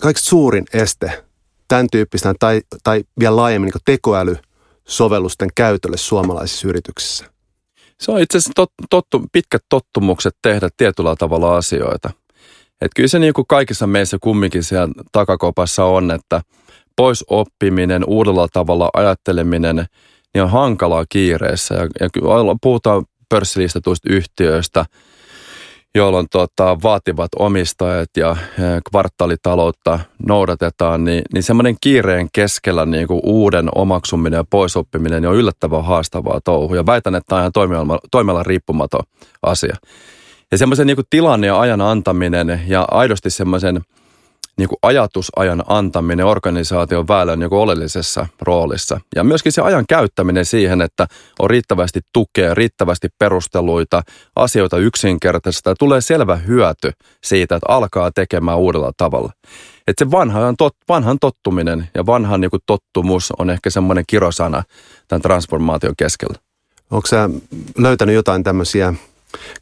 kaikista 0.02 0.30
suurin 0.30 0.66
este 0.74 1.24
tämän 1.68 1.88
tyyppistä 1.92 2.34
tai, 2.40 2.62
tai 2.84 3.04
vielä 3.20 3.36
laajemmin 3.36 3.72
niin 3.74 3.82
tekoälysovellusten 3.86 5.50
käytölle 5.56 5.98
suomalaisissa 5.98 6.68
yrityksissä? 6.68 7.26
Se 8.00 8.12
on 8.12 8.22
itse 8.22 8.38
asiassa 8.38 8.52
tot, 8.56 8.72
tottu, 8.90 9.26
pitkät 9.32 9.64
tottumukset 9.70 10.36
tehdä 10.42 10.70
tietyllä 10.78 11.16
tavalla 11.16 11.58
asioita. 11.58 12.10
Et 12.82 12.92
kyllä 12.96 13.08
se 13.08 13.20
niin 13.20 13.34
kuin 13.34 13.48
kaikissa 13.48 13.88
meissä 13.88 14.18
kumminkin 14.22 14.64
siellä 14.64 14.94
takakopassa 15.12 15.86
on, 15.86 16.12
että 16.12 16.42
pois 16.96 17.26
oppiminen, 17.28 18.04
uudella 18.08 18.48
tavalla 18.54 18.90
ajatteleminen– 18.94 19.86
niin 20.34 20.44
on 20.44 20.50
hankalaa 20.50 21.06
kiireessä. 21.10 21.76
Ja, 21.76 21.82
ja 22.00 22.10
puhutaan 22.62 23.06
pörssilistatuista 23.30 24.14
yhtiöistä, 24.14 24.86
jolloin 25.96 26.28
tota, 26.32 26.78
vaativat 26.84 27.30
omistajat 27.40 28.10
ja 28.18 28.36
kvartaalitaloutta 28.90 30.00
noudatetaan, 30.28 31.04
niin, 31.04 31.22
niin 31.34 31.44
semmoinen 31.44 31.76
kiireen 31.82 32.30
keskellä 32.34 32.86
niin 32.86 33.08
kuin 33.08 33.20
uuden 33.24 33.70
omaksuminen 33.76 34.38
ja 34.38 34.46
poisoppiminen 34.50 35.26
on 35.26 35.36
yllättävän 35.36 35.86
haastavaa 35.86 36.42
touhu. 36.44 36.76
Ja 36.76 36.86
väitän, 36.86 37.16
että 37.16 37.28
tämä 37.28 37.38
on 37.38 37.44
ihan 37.44 37.90
toimialan, 38.12 38.46
riippumaton 38.46 39.04
asia. 39.44 39.76
Ja 40.52 40.58
semmoisen 40.58 40.88
niin 40.88 40.98
tilan 41.10 41.44
ja 41.44 41.60
ajan 41.60 41.82
antaminen 41.82 42.62
ja 42.68 42.88
aidosti 42.92 43.30
semmoisen– 43.30 43.82
niin 44.62 44.70
kuin 44.70 44.80
ajatusajan 44.82 45.64
antaminen 45.68 46.26
organisaation 46.26 47.08
väylän 47.08 47.40
niin 47.40 47.54
oleellisessa 47.54 48.28
roolissa. 48.42 49.00
Ja 49.16 49.24
myöskin 49.24 49.52
se 49.52 49.62
ajan 49.62 49.86
käyttäminen 49.90 50.46
siihen, 50.46 50.82
että 50.82 51.08
on 51.40 51.50
riittävästi 51.50 52.00
tukea, 52.14 52.54
riittävästi 52.54 53.08
perusteluita, 53.20 54.02
asioita 54.36 54.78
yksinkertaisesti. 54.78 55.70
Ja 55.70 55.76
tulee 55.80 56.02
selvä 56.02 56.36
hyöty 56.36 56.92
siitä, 57.24 57.56
että 57.56 57.74
alkaa 57.74 58.12
tekemään 58.12 58.58
uudella 58.58 58.92
tavalla. 58.98 59.32
Että 59.88 60.06
se 60.06 60.12
vanhan, 60.12 60.58
tot, 60.58 60.76
vanhan 60.90 61.18
tottuminen 61.20 61.90
ja 61.94 62.06
vanhan 62.06 62.42
niin 62.42 62.52
kuin 62.52 62.64
tottumus 62.66 63.34
on 63.40 63.50
ehkä 63.50 63.70
semmoinen 63.70 64.04
kirosana 64.08 64.64
tämän 65.08 65.22
transformaation 65.22 65.94
keskellä. 65.98 66.36
Onko 66.92 67.08
sä 67.08 67.30
löytänyt 67.78 68.16
jotain 68.16 68.44
tämmöisiä 68.44 68.94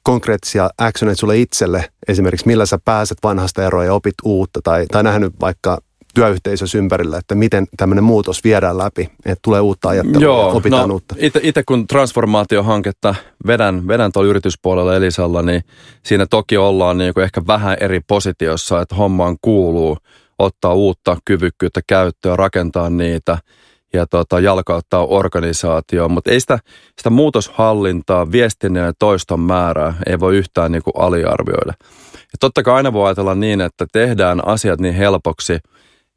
konkreettisia 0.04 0.70
actioneita 0.78 1.20
sulle 1.20 1.38
itselle, 1.38 1.90
esimerkiksi 2.08 2.48
millä 2.48 2.66
sä 2.66 2.80
pääset 2.86 3.18
vanhasta 3.24 3.64
eroa 3.64 3.86
ja 3.86 3.94
opit 3.94 4.16
uutta, 4.24 4.60
tai, 4.64 4.86
tai 4.92 5.04
nähnyt 5.04 5.34
vaikka 5.42 5.78
työyhteisössä 6.14 6.78
ympärillä, 6.78 7.18
että 7.18 7.36
miten 7.36 7.68
tämmöinen 7.78 8.04
muutos 8.04 8.44
viedään 8.44 8.78
läpi, 8.78 9.10
että 9.26 9.40
tulee 9.42 9.62
uutta 9.62 9.90
ajattelua 9.90 10.22
Joo, 10.22 10.48
ja 10.48 10.54
opitaan 10.54 10.90
no, 10.90 10.94
uutta. 10.94 11.16
Itse 11.42 11.64
kun 11.64 11.88
transformaatiohanketta 11.88 13.16
vedän, 13.48 13.88
vedän 13.88 14.12
tuolla 14.12 14.30
yrityspuolella 14.30 14.96
Elisalla, 14.96 15.42
niin 15.42 15.62
siinä 16.04 16.26
toki 16.30 16.58
ollaan 16.58 16.98
niin 16.98 17.14
kuin 17.14 17.24
ehkä 17.24 17.42
vähän 17.48 17.78
eri 17.80 18.00
positiossa, 18.08 18.82
että 18.82 18.96
hommaan 18.96 19.38
kuuluu 19.42 19.98
ottaa 20.40 20.74
uutta 20.74 21.18
kyvykkyyttä 21.26 21.82
käyttöön, 21.88 22.40
rakentaa 22.40 22.90
niitä– 22.90 23.38
ja 23.94 24.08
tota, 24.08 24.40
jalkauttaa 24.40 25.06
organisaatioon, 25.06 26.12
mutta 26.12 26.32
ei 26.32 26.40
sitä, 26.40 26.60
sitä 26.98 27.10
muutoshallintaa, 27.10 28.32
viestinnän 28.32 28.86
ja 28.86 28.94
toiston 29.00 29.40
määrää 29.40 29.94
ei 30.06 30.20
voi 30.20 30.38
yhtään 30.38 30.72
niin 30.72 30.84
kuin 30.84 30.94
aliarvioida. 30.98 31.74
Ja 32.14 32.38
totta 32.40 32.64
kai 32.64 32.76
aina 32.76 32.94
voi 32.94 33.06
ajatella 33.08 33.36
niin, 33.36 33.62
että 33.62 33.86
tehdään 33.92 34.48
asiat 34.48 34.80
niin 34.80 34.94
helpoksi, 34.94 35.54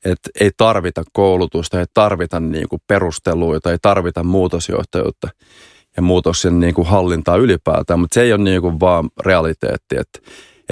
että 0.04 0.30
ei 0.40 0.50
tarvita 0.56 1.02
koulutusta, 1.12 1.80
ei 1.80 1.86
tarvita 1.94 2.40
niin 2.40 2.68
kuin 2.68 2.82
perusteluita, 2.86 3.70
ei 3.70 3.78
tarvita 3.82 4.24
muutosjohtajuutta 4.24 5.28
ja 5.96 6.02
muutoksen 6.02 6.60
niin 6.60 6.74
kuin 6.74 6.86
hallintaa 6.86 7.36
ylipäätään, 7.36 8.00
mutta 8.00 8.14
se 8.14 8.22
ei 8.22 8.32
ole 8.32 8.42
niin 8.42 8.62
kuin 8.62 8.80
vaan 8.80 9.10
realiteetti, 9.24 9.96
että 9.96 10.18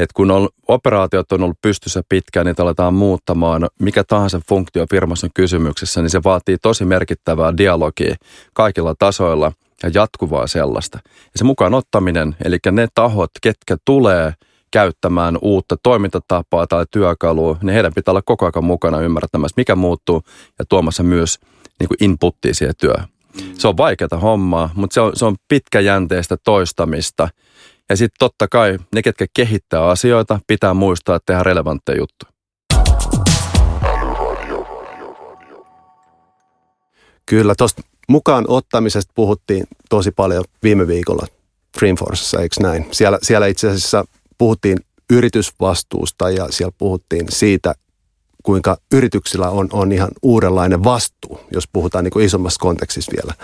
että 0.03 0.15
kun 0.15 0.31
on, 0.31 0.49
operaatiot 0.69 1.33
on 1.33 1.43
ollut 1.43 1.63
pystyssä 1.63 2.03
pitkään, 2.09 2.47
niin 2.47 2.55
aletaan 2.59 2.95
muuttamaan 2.95 3.69
mikä 3.79 4.05
tahansa 4.05 4.41
funktio 4.49 4.87
firmassa 4.91 5.27
on 5.27 5.31
kysymyksessä, 5.35 6.03
niin 6.03 6.11
se 6.11 6.21
vaatii 6.25 6.59
tosi 6.59 6.85
merkittävää 6.85 7.57
dialogia 7.57 8.15
kaikilla 8.53 8.95
tasoilla 8.99 9.53
ja 9.83 9.91
jatkuvaa 9.95 10.47
sellaista. 10.47 10.99
Ja 11.05 11.31
se 11.37 11.45
mukaan 11.45 11.75
ottaminen, 11.75 12.37
eli 12.45 12.59
ne 12.73 12.89
tahot, 12.95 13.31
ketkä 13.43 13.77
tulee 13.85 14.33
käyttämään 14.71 15.39
uutta 15.43 15.77
toimintatapaa 15.83 16.67
tai 16.67 16.85
työkalua, 16.91 17.57
niin 17.63 17.75
heidän 17.75 17.95
pitää 17.95 18.13
olla 18.13 18.23
koko 18.23 18.47
ajan 18.47 18.65
mukana 18.65 19.01
ymmärtämässä, 19.01 19.55
mikä 19.57 19.75
muuttuu 19.75 20.23
ja 20.59 20.65
tuomassa 20.69 21.03
myös 21.03 21.39
niin 21.81 21.89
kuin 21.89 21.97
inputtia 22.01 22.55
siihen 22.55 22.75
työhön. 22.81 23.09
Se 23.55 23.69
on 23.69 23.77
vaikeaa 23.77 24.19
hommaa, 24.23 24.71
mutta 24.75 24.95
se 24.95 25.01
on, 25.01 25.13
se 25.15 25.25
on 25.25 25.37
pitkäjänteistä 25.49 26.37
toistamista. 26.45 27.29
Ja 27.91 27.97
sitten 27.97 28.17
totta 28.19 28.49
kai 28.49 28.79
ne, 28.95 29.03
ketkä 29.03 29.27
kehittää 29.35 29.89
asioita, 29.89 30.41
pitää 30.47 30.75
muistaa 30.75 31.17
että 31.17 31.33
tehdä 31.33 31.43
relevantteja 31.43 31.99
juttuja. 31.99 32.33
Kyllä, 37.27 37.55
tuosta 37.59 37.83
mukaan 38.09 38.45
ottamisesta 38.49 39.13
puhuttiin 39.15 39.65
tosi 39.89 40.11
paljon 40.11 40.45
viime 40.63 40.87
viikolla 40.87 41.27
Dreamforcessa, 41.81 42.41
eikö 42.41 42.57
näin? 42.61 42.87
Siellä, 42.93 43.19
siellä 43.23 43.47
itse 43.47 43.69
asiassa 43.69 44.05
puhuttiin 44.39 44.79
yritysvastuusta 45.11 46.31
ja 46.31 46.47
siellä 46.51 46.73
puhuttiin 46.79 47.27
siitä, 47.29 47.75
kuinka 48.43 48.77
yrityksillä 48.93 49.51
on, 49.51 49.69
on 49.73 49.93
ihan 49.93 50.09
uudenlainen 50.23 50.85
vastuu, 50.85 51.41
jos 51.53 51.65
puhutaan 51.73 52.05
niin 52.05 52.13
kuin 52.13 52.27
isommassa 52.27 52.61
kontekstissa 52.61 53.13
vielä, 53.17 53.35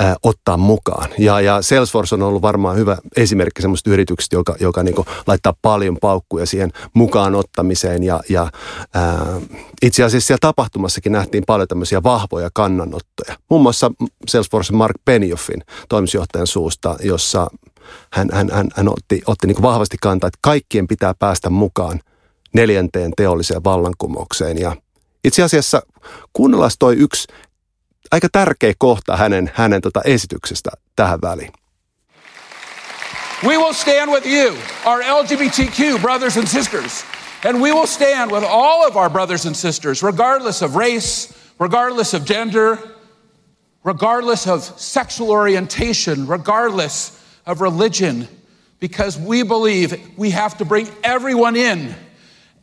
ää, 0.00 0.16
ottaa 0.22 0.56
mukaan. 0.56 1.08
Ja, 1.18 1.40
ja 1.40 1.62
Salesforce 1.62 2.14
on 2.14 2.22
ollut 2.22 2.42
varmaan 2.42 2.76
hyvä 2.76 2.98
esimerkki 3.16 3.62
semmoista 3.62 3.90
yrityksestä, 3.90 4.36
joka, 4.36 4.56
joka 4.60 4.82
niin 4.82 4.94
kuin 4.94 5.06
laittaa 5.26 5.54
paljon 5.62 5.96
paukkuja 6.00 6.46
siihen 6.46 6.72
mukaan 6.94 7.34
ottamiseen. 7.34 8.02
Ja, 8.02 8.20
ja 8.28 8.50
ää, 8.94 9.26
itse 9.82 10.04
asiassa 10.04 10.26
siellä 10.26 10.38
tapahtumassakin 10.40 11.12
nähtiin 11.12 11.44
paljon 11.46 11.68
tämmöisiä 11.68 12.02
vahvoja 12.02 12.50
kannanottoja. 12.54 13.36
Muun 13.50 13.62
muassa 13.62 13.90
Salesforce 14.28 14.72
Mark 14.72 14.96
Benioffin 15.04 15.62
toimitusjohtajan 15.88 16.46
suusta, 16.46 16.96
jossa 17.02 17.46
hän, 18.12 18.28
hän, 18.32 18.50
hän, 18.52 18.68
hän 18.74 18.88
otti, 18.88 19.22
otti 19.26 19.46
niin 19.46 19.56
kuin 19.56 19.62
vahvasti 19.62 19.96
kantaa, 20.00 20.28
että 20.28 20.38
kaikkien 20.42 20.86
pitää 20.86 21.14
päästä 21.18 21.50
mukaan– 21.50 22.00
neljänteen 22.54 23.12
teolliseen 23.16 23.64
vallankumoukseen. 23.64 24.58
Ja 24.58 24.76
itse 25.24 25.42
asiassa 25.42 25.82
kuunnellaan 26.32 26.70
toi 26.78 26.96
yksi 26.96 27.28
aika 28.10 28.28
tärkeä 28.32 28.72
kohta 28.78 29.16
hänen, 29.16 29.50
hänen 29.54 29.80
tota 29.80 30.00
esityksestä 30.04 30.70
tähän 30.96 31.20
väliin. 31.22 31.52
We 33.44 33.58
will 33.58 33.72
stand 33.72 34.10
with 34.10 34.26
you, 34.26 34.56
our 34.86 35.02
LGBTQ 35.02 36.00
brothers 36.00 36.36
and 36.36 36.46
sisters, 36.46 37.04
and 37.44 37.60
we 37.60 37.72
will 37.72 37.86
stand 37.86 38.30
with 38.30 38.44
all 38.44 38.86
of 38.88 38.96
our 38.96 39.10
brothers 39.10 39.46
and 39.46 39.54
sisters, 39.54 40.02
regardless 40.02 40.62
of 40.62 40.76
race, 40.76 41.34
regardless 41.60 42.14
of 42.14 42.24
gender, 42.24 42.78
regardless 43.84 44.46
of 44.46 44.62
sexual 44.76 45.30
orientation, 45.30 46.26
regardless 46.26 47.12
of 47.46 47.60
religion, 47.60 48.28
because 48.80 49.18
we 49.18 49.42
believe 49.42 49.94
we 50.16 50.30
have 50.30 50.56
to 50.56 50.64
bring 50.64 50.88
everyone 51.02 51.56
in 51.56 51.94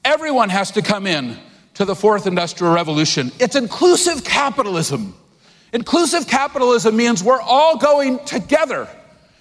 Everyone 0.04 0.50
has 0.50 0.72
to 0.72 0.82
come 0.82 1.10
in 1.20 1.38
to 1.74 1.86
the 1.86 1.96
fourth 1.96 2.28
industrial 2.28 2.76
revolution. 2.76 3.32
It's 3.40 3.56
inclusive 3.56 4.24
capitalism. 4.24 5.14
Inclusive 5.74 6.26
capitalism 6.28 6.96
means 6.96 7.24
we're 7.24 7.42
all 7.42 7.78
going 7.78 8.20
together 8.26 8.88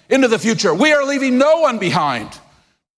into 0.09 0.27
the 0.27 0.37
future. 0.37 0.73
We 0.73 0.93
are 0.93 1.05
leaving 1.05 1.37
no 1.37 1.61
one 1.61 1.79
behind. 1.79 2.27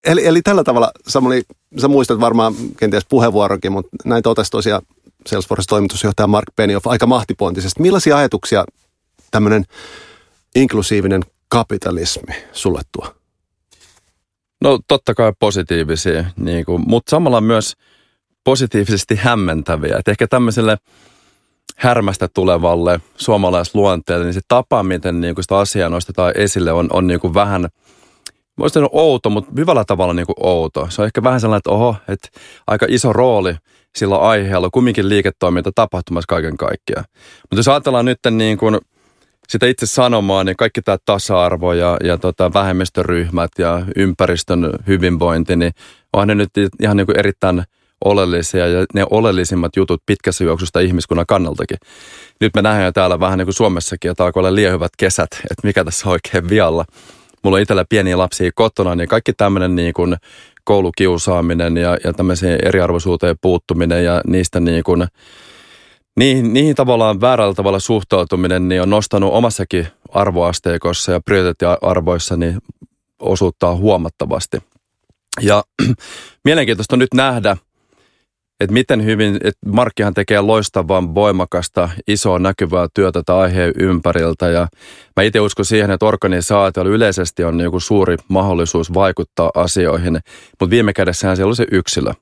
Eli, 0.04 0.26
eli 0.26 0.42
tällä 0.42 0.64
tavalla, 0.64 0.92
Samuli, 1.08 1.44
sä 1.82 1.88
muistat 1.88 2.20
varmaan 2.20 2.54
kenties 2.78 3.06
puheenvuorokin, 3.10 3.72
mutta 3.72 3.90
näin 4.06 4.24
totesi 4.24 4.52
tosiaan 4.52 4.82
Salesforce 5.28 5.68
toimitusjohtaja 5.70 6.28
Mark 6.28 6.46
Benioff 6.56 6.88
aika 6.88 7.08
mahtipontisesti. 7.08 7.82
Millaisia 7.82 8.18
ajatuksia 8.18 8.66
tämmöinen 9.32 9.66
inklusiivinen 10.56 11.22
kapitalismi 11.48 12.36
sulle 12.52 12.82
tuo? 12.92 13.23
No 14.64 14.80
totta 14.88 15.14
kai 15.14 15.34
positiivisia, 15.40 16.26
niin 16.38 16.66
kuin, 16.66 16.84
mutta 16.88 17.10
samalla 17.10 17.42
myös 17.42 17.74
positiivisesti 18.44 19.16
hämmentäviä. 19.16 19.98
Et 20.00 20.08
ehkä 20.08 20.28
tämmöiselle 20.28 20.78
härmästä 21.76 22.28
tulevalle 22.28 23.00
suomalaisluonteelle, 23.16 24.26
niin 24.26 24.34
se 24.34 24.42
tapa, 24.48 24.84
miten 24.84 25.22
niin 25.22 25.36
kuin 25.36 25.44
sitä 25.44 25.58
asiaa 25.58 25.90
nostetaan 25.90 26.34
esille, 26.36 26.72
on, 26.72 26.88
on 26.94 27.08
niin 27.08 27.20
kuin 27.20 27.34
vähän, 27.34 27.68
voisi 28.60 28.74
sanoa 28.74 28.90
outo, 28.92 29.30
mutta 29.30 29.52
hyvällä 29.58 29.84
tavalla 29.86 30.14
niin 30.14 30.26
kuin 30.26 30.36
outo. 30.40 30.88
Se 30.90 31.02
on 31.02 31.06
ehkä 31.06 31.24
vähän 31.24 31.42
sellainen, 31.42 31.58
että 31.58 31.70
oho, 31.70 31.96
että 32.08 32.30
aika 32.68 32.86
iso 32.90 33.14
rooli 33.14 33.56
sillä 33.96 34.18
aiheella, 34.18 34.70
kumminkin 34.70 35.10
liiketoiminta 35.10 35.72
tapahtumassa 35.76 36.28
kaiken 36.28 36.58
kaikkiaan. 36.58 37.06
Mutta 37.42 37.60
jos 37.60 37.68
ajatellaan 37.68 38.06
nyt 38.06 38.20
niin 38.32 38.58
kuin– 38.58 38.78
sitä 39.48 39.66
itse 39.66 39.86
sanomaa, 39.86 40.44
niin 40.44 40.56
kaikki 40.58 40.82
tämä 40.82 40.98
tasa-arvo 41.06 41.74
ja, 41.74 41.98
ja 42.04 42.18
tota 42.18 42.54
vähemmistöryhmät 42.54 43.52
ja 43.58 43.82
ympäristön 43.96 44.70
hyvinvointi, 44.88 45.56
niin 45.56 45.72
on 46.14 46.28
ne 46.28 46.36
nyt 46.36 46.50
ihan 46.82 46.98
niin 46.98 47.06
kuin 47.06 47.20
erittäin 47.20 47.64
oleellisia 48.06 48.68
ja 48.68 48.86
ne 48.94 49.06
oleellisimmat 49.10 49.76
jutut 49.76 50.02
pitkässä 50.06 50.44
juoksusta 50.44 50.80
ihmiskunnan 50.80 51.26
kannaltakin. 51.26 51.78
Nyt 52.42 52.56
me 52.56 52.62
nähdään 52.62 52.94
täällä 52.94 53.20
vähän 53.20 53.38
niin 53.38 53.46
kuin 53.46 53.54
Suomessakin, 53.54 54.12
että 54.12 54.26
alkoi 54.26 54.42
olla 54.42 54.56
liehyvät 54.56 54.92
kesät, 54.98 55.30
että 55.34 55.68
mikä 55.68 55.84
tässä 55.84 56.10
oikein 56.10 56.50
vialla. 56.50 56.86
Mulla 57.44 57.58
on 57.58 57.62
itsellä 57.62 57.86
pieniä 57.90 58.18
lapsia 58.18 58.52
kotona, 58.56 58.96
niin 58.96 59.08
kaikki 59.08 59.34
tämmöinen 59.34 59.76
niin 59.76 59.94
kuin 59.94 60.16
koulukiusaaminen 60.64 61.78
ja, 61.78 61.98
ja 62.04 62.14
tämmöiseen 62.14 62.60
eriarvoisuuteen 62.64 63.36
puuttuminen 63.42 64.06
ja 64.06 64.22
niistä 64.28 64.60
niin 64.60 64.84
kuin 64.84 65.08
niihin, 66.20 66.54
niihin 66.54 66.76
tavallaan 66.76 67.22
väärällä 67.22 67.54
tavalla 67.54 67.80
suhtautuminen 67.80 68.68
niin 68.68 68.82
on 68.82 68.90
nostanut 68.90 69.34
omassakin 69.34 69.88
arvoasteikossa 70.10 71.12
ja 71.12 71.22
prioriteettiarvoissa 71.22 72.38
niin 72.38 72.58
osuuttaa 73.20 73.76
huomattavasti. 73.76 74.58
Ja 75.42 75.64
mielenkiintoista 76.46 76.96
on 76.96 77.00
nyt 77.00 77.14
nähdä, 77.14 77.58
että 78.64 78.74
miten 78.74 79.06
hyvin, 79.06 79.36
että 79.36 79.70
Markkihan 79.70 80.14
tekee 80.14 80.42
loistavan, 80.42 81.16
voimakasta, 81.16 81.90
isoa 82.08 82.40
näkyvää 82.40 82.88
työtä 82.94 83.20
tätä 83.20 83.38
aiheen 83.38 83.74
ympäriltä. 83.80 84.50
Ja 84.50 84.68
mä 85.16 85.24
itse 85.24 85.40
uskon 85.40 85.66
siihen, 85.66 85.92
että 85.92 86.06
organisaatiolla 86.06 86.92
yleisesti 86.92 87.44
on 87.44 87.60
joku 87.60 87.80
suuri 87.80 88.18
mahdollisuus 88.28 88.94
vaikuttaa 88.94 89.52
asioihin, 89.56 90.14
mutta 90.60 90.70
viime 90.70 90.94
kädessähän 90.94 91.36
siellä 91.36 91.50
on 91.50 91.56
se 91.56 91.68
yksilö. 91.72 92.14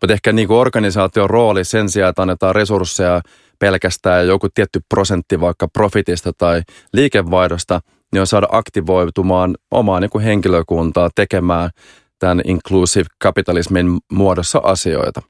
Mutta 0.00 0.12
ehkä 0.12 0.32
niin 0.32 0.48
kuin 0.48 0.58
organisaation 0.58 1.30
rooli 1.30 1.64
sen 1.64 1.88
sijaan, 1.88 2.10
että 2.10 2.22
annetaan 2.22 2.54
resursseja 2.54 3.20
pelkästään 3.58 4.26
joku 4.26 4.48
tietty 4.54 4.80
prosentti 4.88 5.40
vaikka 5.40 5.68
profitista 5.68 6.32
tai 6.32 6.62
liikevaihdosta, 6.92 7.80
niin 8.12 8.20
on 8.20 8.26
saada 8.26 8.46
aktivoitumaan 8.50 9.54
omaa 9.70 10.00
niin 10.00 10.10
kuin 10.10 10.24
henkilökuntaa 10.24 11.10
tekemään 11.14 11.70
tämän 12.18 12.40
inclusive 12.44 13.06
kapitalismin 13.22 13.98
muodossa 14.12 14.60
asioita. 14.64 15.22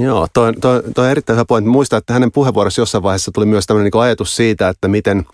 Joo, 0.00 0.26
toi, 0.34 0.52
toi, 0.52 0.82
toi 0.94 1.04
on 1.04 1.10
erittäin 1.10 1.34
hyvä 1.36 1.44
pointti. 1.44 1.70
Muistan, 1.70 1.98
että 1.98 2.12
hänen 2.12 2.32
puheenvuorossa 2.32 2.80
jossain 2.82 3.02
vaiheessa 3.02 3.30
tuli 3.34 3.46
myös 3.46 3.66
tämmöinen 3.66 3.90
niin 3.94 4.02
ajatus 4.02 4.36
siitä, 4.36 4.68
että 4.68 4.88
miten 4.88 5.26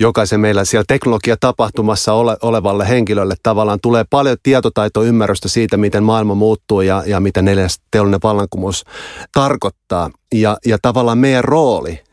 jokaisen 0.00 0.40
meillä 0.40 0.64
siellä 0.64 0.84
teknologiatapahtumassa 0.88 2.12
ole, 2.12 2.36
olevalle 2.42 2.88
henkilölle 2.88 3.34
tavallaan 3.42 3.78
tulee 3.82 4.04
paljon 4.10 4.36
tietotaitoa, 4.42 5.04
ymmärrystä 5.04 5.48
siitä, 5.48 5.76
miten 5.76 6.02
maailma 6.02 6.34
muuttuu 6.34 6.80
ja, 6.80 7.02
ja 7.06 7.20
mitä 7.20 7.42
neljäs 7.42 7.80
teollinen 7.90 8.20
vallankumous 8.22 8.84
tarkoittaa. 9.32 10.10
Ja, 10.34 10.56
ja 10.66 10.78
tavallaan 10.82 11.18
meidän 11.18 11.44
rooli 11.44 12.03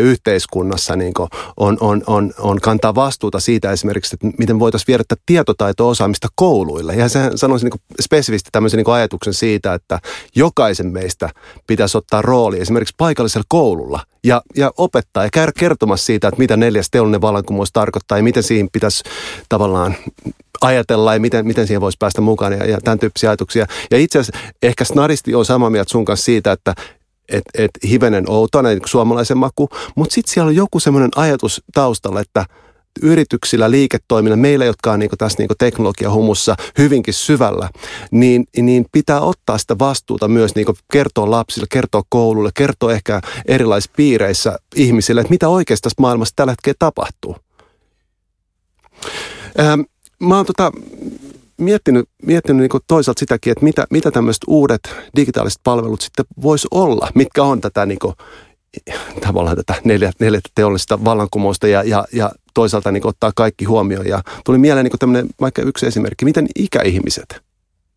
yhteiskunnassa 0.00 0.96
niin 0.96 1.12
on, 1.56 1.76
on, 1.80 2.02
on, 2.06 2.32
on 2.38 2.60
kantaa 2.60 2.94
vastuuta 2.94 3.40
siitä 3.40 3.72
esimerkiksi, 3.72 4.16
että 4.16 4.36
miten 4.38 4.58
voitaisiin 4.58 4.86
viedä 4.86 5.04
tietotaito-osaamista 5.26 6.28
kouluille. 6.34 6.94
Ja 6.94 7.08
se 7.08 7.30
sanoisin 7.34 7.70
niin 7.70 7.96
spesifisti 8.00 8.48
tämmöisen 8.52 8.78
niin 8.78 8.94
ajatuksen 8.94 9.34
siitä, 9.34 9.74
että 9.74 9.98
jokaisen 10.36 10.92
meistä 10.92 11.30
pitäisi 11.66 11.98
ottaa 11.98 12.22
rooli 12.22 12.60
esimerkiksi 12.60 12.94
paikallisella 12.98 13.44
koululla 13.48 14.00
ja, 14.24 14.42
ja 14.56 14.72
opettaa 14.76 15.24
ja 15.24 15.30
käydä 15.32 15.52
kertomassa 15.58 16.06
siitä, 16.06 16.28
että 16.28 16.38
mitä 16.38 16.56
neljäs 16.56 16.88
teollinen 16.90 17.20
vallankumous 17.20 17.72
tarkoittaa 17.72 18.18
ja 18.18 18.24
miten 18.24 18.42
siihen 18.42 18.68
pitäisi 18.72 19.04
tavallaan 19.48 19.96
ajatella 20.60 21.14
ja 21.14 21.20
miten, 21.20 21.46
miten 21.46 21.66
siihen 21.66 21.80
voisi 21.80 21.98
päästä 21.98 22.20
mukaan 22.20 22.52
ja, 22.52 22.64
ja 22.64 22.80
tämän 22.80 22.98
tyyppisiä 22.98 23.30
ajatuksia. 23.30 23.66
Ja 23.90 23.98
itse 23.98 24.18
asiassa 24.18 24.42
ehkä 24.62 24.84
snadisti 24.84 25.34
on 25.34 25.44
samaa 25.44 25.70
mieltä 25.70 25.90
sun 25.90 26.04
kanssa 26.04 26.24
siitä, 26.24 26.52
että 26.52 26.74
et, 27.28 27.42
et 27.54 27.70
hivenen 27.88 28.30
outo, 28.30 28.62
niin 28.62 28.80
suomalaisen 28.86 29.38
maku, 29.38 29.68
mutta 29.94 30.14
sitten 30.14 30.34
siellä 30.34 30.48
on 30.48 30.56
joku 30.56 30.80
semmoinen 30.80 31.10
ajatus 31.16 31.62
taustalla, 31.74 32.20
että 32.20 32.46
yrityksillä, 33.02 33.70
liiketoimilla, 33.70 34.36
meillä, 34.36 34.64
jotka 34.64 34.92
on 34.92 34.98
niin 34.98 35.10
tässä 35.18 35.38
niin 35.38 35.48
teknologiahumussa 35.58 36.54
hyvinkin 36.78 37.14
syvällä, 37.14 37.68
niin, 38.10 38.44
niin 38.56 38.86
pitää 38.92 39.20
ottaa 39.20 39.58
sitä 39.58 39.78
vastuuta 39.78 40.28
myös 40.28 40.54
niin 40.54 40.66
kertoa 40.92 41.30
lapsille, 41.30 41.66
kertoa 41.70 42.02
koululle, 42.08 42.50
kertoa 42.54 42.92
ehkä 42.92 43.20
erilaisissa 43.46 43.92
piireissä 43.96 44.58
ihmisille, 44.76 45.20
että 45.20 45.30
mitä 45.30 45.48
oikeasti 45.48 45.82
tässä 45.82 46.00
maailmassa 46.00 46.36
tällä 46.36 46.52
hetkellä 46.52 46.76
tapahtuu. 46.78 47.36
Ähm, 49.60 49.80
mä 50.18 50.36
oon 50.36 50.46
tota, 50.46 50.72
miettinyt, 51.62 52.08
miettinyt 52.22 52.72
niin 52.72 52.82
toisaalta 52.86 53.20
sitäkin, 53.20 53.50
että 53.50 53.64
mitä, 53.64 53.86
mitä 53.90 54.10
tämmöiset 54.10 54.42
uudet 54.46 54.80
digitaaliset 55.16 55.60
palvelut 55.64 56.00
sitten 56.00 56.24
voisi 56.42 56.68
olla, 56.70 57.08
mitkä 57.14 57.42
on 57.42 57.60
tätä 57.60 57.86
niin 57.86 57.98
kuin 57.98 58.14
tavallaan 59.20 59.56
tätä 59.56 59.74
neljättä 59.84 60.50
teollista 60.54 61.04
vallankumousta 61.04 61.68
ja, 61.68 61.82
ja, 61.82 62.04
ja 62.12 62.30
toisaalta 62.54 62.92
niin 62.92 63.06
ottaa 63.06 63.32
kaikki 63.36 63.64
huomioon. 63.64 64.06
Ja 64.06 64.22
tuli 64.44 64.58
mieleen 64.58 64.84
niin 64.84 64.98
tämmöinen 64.98 65.28
vaikka 65.40 65.62
yksi 65.62 65.86
esimerkki, 65.86 66.24
miten 66.24 66.46
ikäihmiset, 66.56 67.42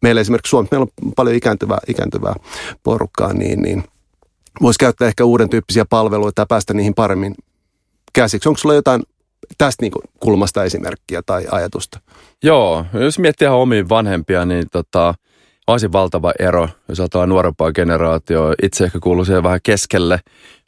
meillä 0.01 0.21
esimerkiksi 0.21 0.49
Suomessa, 0.49 0.75
meillä 0.75 0.91
on 1.05 1.11
paljon 1.15 1.35
ikääntyvää, 1.35 1.79
ikääntyvää 1.87 2.35
porukkaa, 2.83 3.33
niin, 3.33 3.61
niin 3.61 3.83
voisi 4.61 4.79
käyttää 4.79 5.07
ehkä 5.07 5.25
uuden 5.25 5.49
tyyppisiä 5.49 5.85
palveluita 5.85 6.41
ja 6.41 6.45
päästä 6.45 6.73
niihin 6.73 6.93
paremmin 6.93 7.35
käsiksi. 8.13 8.49
Onko 8.49 8.57
sulla 8.57 8.75
jotain 8.75 9.03
tästä 9.57 9.83
niin 9.83 9.91
kulmasta 10.19 10.63
esimerkkiä 10.63 11.21
tai 11.25 11.45
ajatusta? 11.51 11.99
Joo, 12.43 12.85
jos 12.93 13.19
miettii 13.19 13.45
ihan 13.45 13.57
omiin 13.57 13.89
vanhempia, 13.89 14.45
niin 14.45 14.65
tota, 14.71 15.13
olisi 15.67 15.91
valtava 15.91 16.33
ero, 16.39 16.69
jos 16.89 16.99
ajatellaan 16.99 17.29
nuorempaa 17.29 17.71
generaatioa. 17.71 18.53
Itse 18.63 18.83
ehkä 18.83 18.99
kuuluu 18.99 19.25
siihen 19.25 19.43
vähän 19.43 19.59
keskelle, 19.63 20.19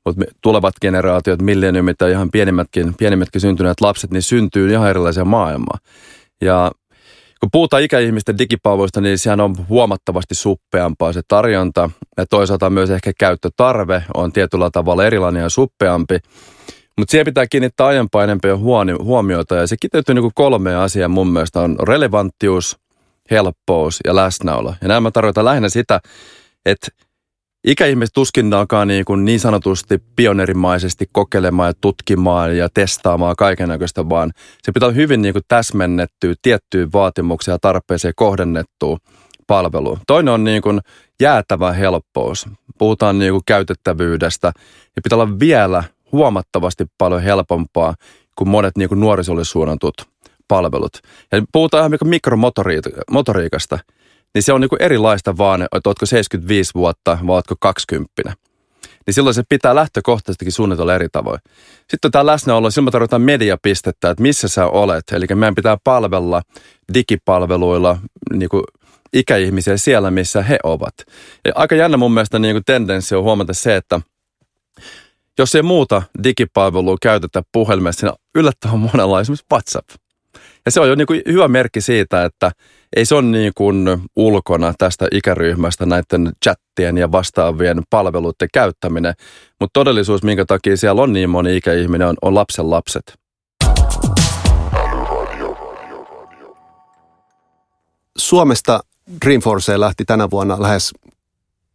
mutta 0.05 0.25
tulevat 0.41 0.73
generaatiot, 0.81 1.41
milleniumit 1.41 1.95
ja 2.01 2.07
ihan 2.07 2.31
pienimmätkin, 2.31 2.93
pienimmätkin 2.93 3.41
syntyneet 3.41 3.81
lapset, 3.81 4.11
niin 4.11 4.21
syntyy 4.21 4.71
ihan 4.71 4.89
erilaisia 4.89 5.25
maailmaa. 5.25 5.77
Ja 6.41 6.71
kun 7.39 7.49
puhutaan 7.51 7.83
ikäihmisten 7.83 8.37
digipalveluista, 8.37 9.01
niin 9.01 9.17
sehän 9.17 9.41
on 9.41 9.55
huomattavasti 9.69 10.35
suppeampaa 10.35 11.13
se 11.13 11.21
tarjonta. 11.27 11.89
Ja 12.17 12.25
toisaalta 12.29 12.69
myös 12.69 12.89
ehkä 12.89 13.11
käyttötarve 13.19 14.03
on 14.13 14.33
tietyllä 14.33 14.69
tavalla 14.69 15.05
erilainen 15.05 15.41
ja 15.41 15.49
suppeampi. 15.49 16.19
Mutta 16.97 17.11
siihen 17.11 17.25
pitää 17.25 17.47
kiinnittää 17.47 17.87
aiempaa 17.87 18.23
enemmän 18.23 18.59
huomiota 19.03 19.55
ja 19.55 19.67
se 19.67 19.75
kiteytyy 19.81 20.15
niin 20.15 20.31
kolmeen 20.35 20.77
asiaa 20.77 21.09
mun 21.09 21.27
mielestä 21.27 21.59
on 21.59 21.75
relevanttius, 21.87 22.77
helppous 23.31 23.99
ja 24.05 24.15
läsnäolo. 24.15 24.73
Ja 24.81 24.87
nämä 24.87 25.11
tarkoitan 25.11 25.45
lähinnä 25.45 25.69
sitä, 25.69 25.99
että 26.65 26.87
ikäihmiset 27.67 28.13
tuskin 28.13 28.49
niin, 28.85 29.05
kuin 29.05 29.25
niin 29.25 29.39
sanotusti 29.39 30.03
pionerimaisesti 30.15 31.05
kokeilemaan 31.11 31.69
ja 31.69 31.73
tutkimaan 31.81 32.57
ja 32.57 32.69
testaamaan 32.73 33.35
kaikenlaista, 33.35 34.09
vaan 34.09 34.31
se 34.63 34.71
pitää 34.71 34.87
olla 34.87 34.95
hyvin 34.95 35.21
niin 35.21 35.33
kuin 35.33 35.43
täsmennettyä 35.47 36.33
tiettyyn 36.41 36.93
vaatimukseen 36.93 37.53
ja 37.53 37.59
tarpeeseen 37.61 38.13
kohdennettua 38.15 38.97
palvelu. 39.47 39.99
Toinen 40.07 40.33
on 40.33 40.43
niin 40.43 40.61
kuin 40.61 40.79
jäätävä 41.21 41.73
helppous. 41.73 42.45
Puhutaan 42.77 43.19
niin 43.19 43.33
kuin 43.33 43.43
käytettävyydestä 43.45 44.51
ja 44.95 45.01
pitää 45.03 45.17
olla 45.17 45.39
vielä 45.39 45.83
huomattavasti 46.11 46.85
paljon 46.97 47.21
helpompaa 47.21 47.95
kuin 48.35 48.49
monet 48.49 48.77
niin 48.77 48.89
kuin 48.89 48.99
nuorisolle 48.99 49.43
suunnatut 49.43 49.93
palvelut. 50.47 50.97
Ja 51.31 51.41
puhutaan 51.51 51.81
ihan 51.81 51.91
niin 51.91 52.09
mikromotoriikasta, 52.09 53.79
niin 54.33 54.43
se 54.43 54.53
on 54.53 54.61
niin 54.61 54.69
kuin 54.69 54.81
erilaista 54.81 55.37
vaan, 55.37 55.61
että 55.61 55.89
oletko 55.89 56.05
75 56.05 56.71
vuotta 56.75 57.17
vai 57.27 57.35
oletko 57.35 57.55
20. 57.59 58.33
Niin 59.05 59.13
silloin 59.13 59.33
se 59.33 59.43
pitää 59.49 59.75
lähtökohtaisestikin 59.75 60.51
suunnitella 60.51 60.95
eri 60.95 61.07
tavoin. 61.11 61.39
Sitten 61.89 62.11
tämä 62.11 62.25
läsnäolo, 62.25 62.71
silloin 62.71 62.91
tarvitaan 62.91 63.21
mediapistettä, 63.21 64.09
että 64.09 64.21
missä 64.21 64.47
sä 64.47 64.67
olet. 64.67 65.03
Eli 65.11 65.25
meidän 65.35 65.55
pitää 65.55 65.77
palvella 65.83 66.41
digipalveluilla 66.93 67.97
niin 68.33 68.49
kuin 68.49 68.63
ikäihmisiä 69.13 69.77
siellä, 69.77 70.11
missä 70.11 70.41
he 70.41 70.59
ovat. 70.63 70.93
Ja 71.45 71.51
aika 71.55 71.75
jännä 71.75 71.97
mun 71.97 72.13
mielestä 72.13 72.39
niin 72.39 72.55
kuin 72.55 72.63
tendenssi 72.65 73.15
on 73.15 73.23
huomata 73.23 73.53
se, 73.53 73.75
että– 73.75 74.01
jos 75.37 75.55
ei 75.55 75.61
muuta 75.61 76.03
digipalvelua 76.23 76.97
käytetä 77.01 77.43
puhelimessa, 77.51 77.99
siinä 77.99 78.13
yllättävän 78.35 78.79
monella 78.79 79.21
esimerkiksi 79.21 79.45
WhatsApp. 79.51 79.89
Ja 80.65 80.71
se 80.71 80.79
on 80.79 80.89
jo 80.89 80.95
niin 80.95 81.07
kuin 81.07 81.21
hyvä 81.27 81.47
merkki 81.47 81.81
siitä, 81.81 82.25
että 82.25 82.51
ei 82.95 83.05
se 83.05 83.15
ole 83.15 83.23
niin 83.23 83.51
kuin 83.55 83.87
ulkona 84.15 84.73
tästä 84.77 85.07
ikäryhmästä 85.11 85.85
näiden 85.85 86.31
chattien 86.43 86.97
ja 86.97 87.11
vastaavien 87.11 87.81
palveluiden 87.89 88.47
käyttäminen, 88.53 89.13
mutta 89.59 89.73
todellisuus, 89.73 90.23
minkä 90.23 90.45
takia 90.45 90.77
siellä 90.77 91.01
on 91.01 91.13
niin 91.13 91.29
moni 91.29 91.57
ikäihminen, 91.57 92.07
on, 92.07 92.15
on 92.21 92.35
lapsen 92.35 92.69
lapset. 92.69 93.13
Suomesta 98.17 98.79
Dreamforceen 99.25 99.79
lähti 99.79 100.05
tänä 100.05 100.29
vuonna 100.31 100.61
lähes 100.61 100.93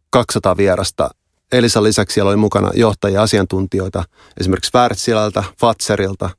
200 0.09 0.57
vierasta 0.57 1.09
Elisan 1.53 1.83
lisäksi 1.83 2.13
siellä 2.13 2.29
oli 2.29 2.37
mukana 2.37 2.71
johtajia 2.73 3.21
asiantuntijoita, 3.21 4.03
esimerkiksi 4.39 4.71
Wärtsilältä, 4.75 5.43
Fatserilta, 5.59 6.29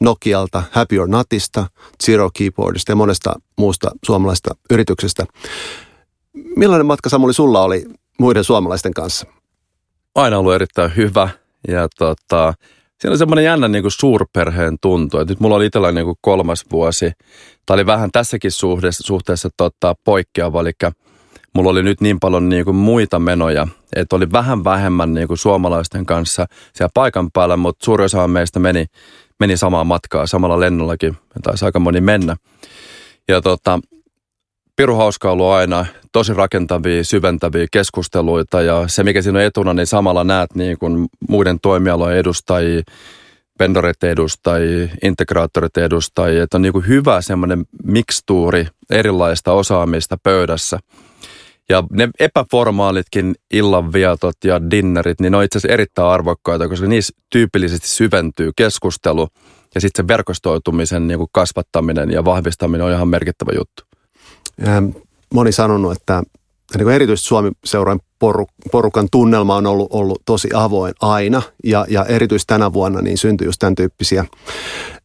Nokialta, 0.00 0.62
Happy 0.70 0.98
or 0.98 1.08
Notista, 1.08 1.66
Zero 2.04 2.30
Keyboardista 2.34 2.92
ja 2.92 2.96
monesta 2.96 3.34
muusta 3.58 3.90
suomalaisesta 4.04 4.54
yrityksestä. 4.70 5.26
Millainen 6.56 6.86
matka 6.86 7.08
Samuli 7.08 7.34
sulla 7.34 7.62
oli 7.62 7.84
muiden 8.18 8.44
suomalaisten 8.44 8.94
kanssa? 8.94 9.26
Aina 10.14 10.38
ollut 10.38 10.54
erittäin 10.54 10.96
hyvä 10.96 11.28
ja 11.68 11.88
tota, 11.98 12.54
siinä 13.00 13.12
on 13.12 13.18
semmoinen 13.18 13.44
jännä 13.44 13.68
niin 13.68 13.82
kuin 13.82 13.92
suurperheen 13.92 14.76
tuntu. 14.80 15.18
Et 15.18 15.28
nyt 15.28 15.40
mulla 15.40 15.56
oli 15.56 15.66
itsellä 15.66 15.92
niin 15.92 16.04
kuin 16.04 16.18
kolmas 16.20 16.64
vuosi. 16.72 17.12
Tämä 17.66 17.74
oli 17.74 17.86
vähän 17.86 18.10
tässäkin 18.12 18.50
suhteessa, 18.50 19.06
suhteessa 19.06 19.48
tota, 19.56 19.94
poikkeava, 20.04 20.60
eli 20.60 20.72
mulla 21.54 21.70
oli 21.70 21.82
nyt 21.82 22.00
niin 22.00 22.20
paljon 22.20 22.48
niin 22.48 22.64
kuin 22.64 22.76
muita 22.76 23.18
menoja, 23.18 23.66
että 23.96 24.16
oli 24.16 24.32
vähän 24.32 24.64
vähemmän 24.64 25.14
niin 25.14 25.28
kuin 25.28 25.38
suomalaisten 25.38 26.06
kanssa 26.06 26.46
siellä 26.74 26.90
paikan 26.94 27.30
päällä, 27.32 27.56
mutta 27.56 27.84
suuri 27.84 28.04
osa 28.04 28.28
meistä 28.28 28.60
meni, 28.60 28.86
meni 29.40 29.56
samaa 29.56 29.84
matkaa, 29.84 30.26
samalla 30.26 30.60
lennollakin, 30.60 31.16
taisi 31.42 31.64
aika 31.64 31.78
moni 31.78 32.00
mennä. 32.00 32.36
Ja 33.28 33.40
tota, 33.40 33.80
Piru 34.76 34.96
hauska 34.96 35.30
ollut 35.30 35.46
aina, 35.46 35.86
tosi 36.12 36.34
rakentavia, 36.34 37.04
syventäviä 37.04 37.66
keskusteluita 37.72 38.62
ja 38.62 38.88
se 38.88 39.04
mikä 39.04 39.22
siinä 39.22 39.38
on 39.38 39.44
etuna, 39.44 39.74
niin 39.74 39.86
samalla 39.86 40.24
näet 40.24 40.54
niin 40.54 40.78
kuin 40.78 41.06
muiden 41.28 41.60
toimialojen 41.60 42.18
edustajia, 42.18 42.82
vendoreiden 43.58 44.10
edustajia, 44.10 44.88
integraattoreiden 45.04 45.84
edustajia, 45.84 46.42
että 46.42 46.56
on 46.56 46.62
niin 46.62 46.72
kuin 46.72 46.86
hyvä 46.86 47.20
semmoinen 47.20 47.64
mikstuuri 47.84 48.66
erilaista 48.90 49.52
osaamista 49.52 50.16
pöydässä– 50.22 50.78
ja 51.72 51.84
ne 51.90 52.08
epäformaalitkin 52.20 53.34
illanvietot 53.52 54.36
ja 54.44 54.70
dinnerit, 54.70 55.20
niin 55.20 55.30
ne 55.30 55.36
on 55.36 55.44
itse 55.44 55.58
asiassa 55.58 55.72
erittäin 55.72 56.08
arvokkaita, 56.08 56.68
koska 56.68 56.86
niissä 56.86 57.14
tyypillisesti 57.30 57.88
syventyy 57.88 58.50
keskustelu 58.56 59.28
ja 59.74 59.80
sitten 59.80 60.04
se 60.04 60.08
verkostoitumisen 60.08 61.08
niin 61.08 61.18
kuin 61.18 61.28
kasvattaminen 61.32 62.10
ja 62.10 62.24
vahvistaminen 62.24 62.86
on 62.86 62.92
ihan 62.92 63.08
merkittävä 63.08 63.52
juttu. 63.58 63.82
Ja 64.58 64.82
moni 65.34 65.52
sanonut, 65.52 65.92
että 65.92 66.22
niin 66.76 66.84
kuin 66.84 66.94
erityisesti 66.94 67.28
Suomi-seuran 67.28 68.00
porukan 68.72 69.08
tunnelma 69.12 69.56
on 69.56 69.66
ollut, 69.66 69.88
ollut 69.92 70.22
tosi 70.26 70.48
avoin 70.54 70.94
aina 71.00 71.42
ja, 71.64 71.86
ja 71.88 72.04
erityisesti 72.04 72.48
tänä 72.48 72.72
vuonna 72.72 73.02
niin 73.02 73.18
syntyi 73.18 73.46
just 73.46 73.58
tämän 73.58 73.74
tyyppisiä 73.74 74.24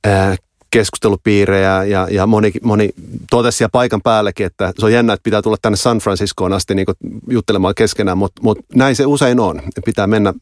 ää, 0.06 0.36
keskustelupiirejä 0.72 1.84
ja, 1.84 2.08
ja 2.12 2.28
moni, 2.28 2.52
moni 2.64 2.90
totesi 3.30 3.58
siellä 3.58 3.70
paikan 3.72 4.02
päällekin, 4.02 4.46
että 4.46 4.74
se 4.80 4.86
on 4.86 4.94
jännä, 4.94 5.14
että 5.14 5.24
pitää 5.24 5.42
tulla 5.42 5.58
tänne 5.62 5.78
San 5.78 5.98
Franciscoon 5.98 6.54
asti 6.54 6.76
niin 6.76 6.86
juttelemaan 7.30 7.76
keskenään, 7.76 8.18
mutta, 8.18 8.42
mutta 8.44 8.64
näin 8.76 8.96
se 8.96 9.06
usein 9.06 9.40
on. 9.40 9.62
Pitää 9.86 10.08
mennä 10.08 10.34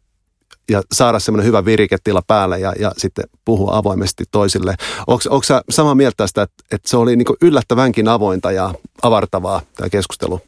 ja 0.69 0.81
saada 0.91 1.19
semmoinen 1.19 1.47
hyvä 1.47 1.65
viriketila 1.65 2.21
päälle 2.27 2.59
ja, 2.59 2.73
ja 2.79 2.91
sitten 2.97 3.25
puhua 3.45 3.77
avoimesti 3.77 4.23
toisille. 4.31 4.75
Onko 5.07 5.43
sä 5.43 5.61
samaa 5.69 5.95
mieltä 5.95 6.17
tästä, 6.17 6.41
että, 6.41 6.63
että 6.71 6.89
se 6.89 6.97
oli 6.97 7.15
niin 7.15 7.27
yllättävänkin 7.41 8.07
avointa 8.07 8.51
ja 8.51 8.73
avartavaa 9.01 9.61
tämä 9.75 9.89
keskustelu? 9.89 10.41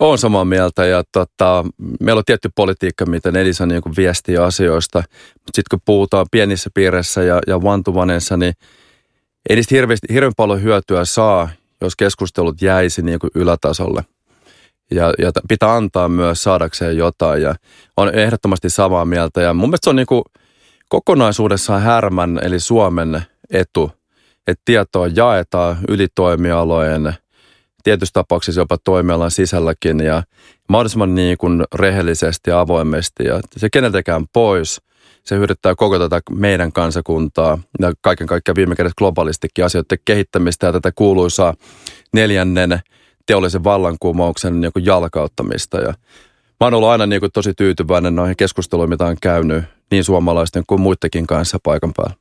Olen 0.00 0.18
samaa 0.18 0.44
mieltä 0.44 0.86
ja 0.86 1.04
tota, 1.12 1.64
meillä 2.00 2.18
on 2.18 2.24
tietty 2.26 2.50
politiikka, 2.54 3.06
miten 3.06 3.36
Elisa 3.36 3.66
niin 3.66 3.82
viestii 3.96 4.36
asioista, 4.36 4.98
mutta 5.32 5.50
sitten 5.54 5.78
kun 5.78 5.82
puhutaan 5.84 6.26
pienissä 6.30 6.70
piireissä 6.74 7.22
ja, 7.22 7.40
ja 7.46 7.62
vantuvaneissa, 7.62 8.36
niin– 8.36 8.54
ei 9.50 9.56
niistä 9.56 9.74
hirveästi, 9.74 10.06
hirveän 10.12 10.32
paljon 10.36 10.62
hyötyä 10.62 11.04
saa, 11.04 11.48
jos 11.80 11.96
keskustelut 11.96 12.62
jäisi 12.62 13.02
niin 13.02 13.18
kuin 13.18 13.30
ylätasolle. 13.34 14.04
Ja, 14.90 15.12
ja 15.18 15.32
pitää 15.48 15.74
antaa 15.74 16.08
myös 16.08 16.42
saadakseen 16.42 16.96
jotain 16.96 17.42
ja 17.42 17.54
on 17.96 18.14
ehdottomasti 18.14 18.70
samaa 18.70 19.04
mieltä. 19.04 19.40
Ja 19.40 19.54
mun 19.54 19.68
mielestä 19.68 19.84
se 19.84 19.90
on 19.90 19.96
niin 19.96 20.06
kuin 20.06 20.22
kokonaisuudessaan 20.88 21.82
Härmän 21.82 22.40
eli 22.42 22.60
Suomen 22.60 23.22
etu, 23.50 23.92
että 24.46 24.62
tietoa 24.64 25.06
jaetaan 25.06 25.78
ylitoimialojen, 25.88 27.14
tietyissä 27.84 28.12
tapauksissa 28.12 28.60
jopa 28.60 28.76
toimialan 28.84 29.30
sisälläkin 29.30 30.00
ja 30.00 30.22
mahdollisimman 30.68 31.14
niin 31.14 31.38
kuin 31.38 31.64
rehellisesti 31.74 32.50
ja 32.50 32.60
avoimesti 32.60 33.24
ja 33.24 33.40
se 33.56 33.68
keneltäkään 33.70 34.24
pois– 34.32 34.80
se 35.24 35.36
hyödyttää 35.36 35.74
koko 35.74 35.98
tätä 35.98 36.20
meidän 36.30 36.72
kansakuntaa 36.72 37.58
ja 37.80 37.92
kaiken 38.00 38.26
kaikkiaan 38.26 38.56
viime 38.56 38.76
kädessä 38.76 38.94
globaalistikin 38.98 39.64
asioiden 39.64 39.98
kehittämistä 40.04 40.66
ja 40.66 40.72
tätä 40.72 40.92
kuuluisaa 40.94 41.54
neljännen 42.12 42.80
teollisen 43.26 43.64
vallankumouksen 43.64 44.60
niin 44.60 44.72
jalkauttamista. 44.82 45.78
Ja 45.78 45.94
mä 46.60 46.66
oon 46.66 46.74
ollut 46.74 46.88
aina 46.88 47.06
niin 47.06 47.20
kuin 47.20 47.32
tosi 47.32 47.54
tyytyväinen 47.54 48.14
noihin 48.14 48.36
keskusteluihin, 48.36 48.90
mitä 48.90 49.06
on 49.06 49.16
käynyt 49.22 49.64
niin 49.90 50.04
suomalaisten 50.04 50.64
kuin 50.66 50.80
muidenkin 50.80 51.26
kanssa 51.26 51.58
paikan 51.62 51.92
päällä. 51.96 52.14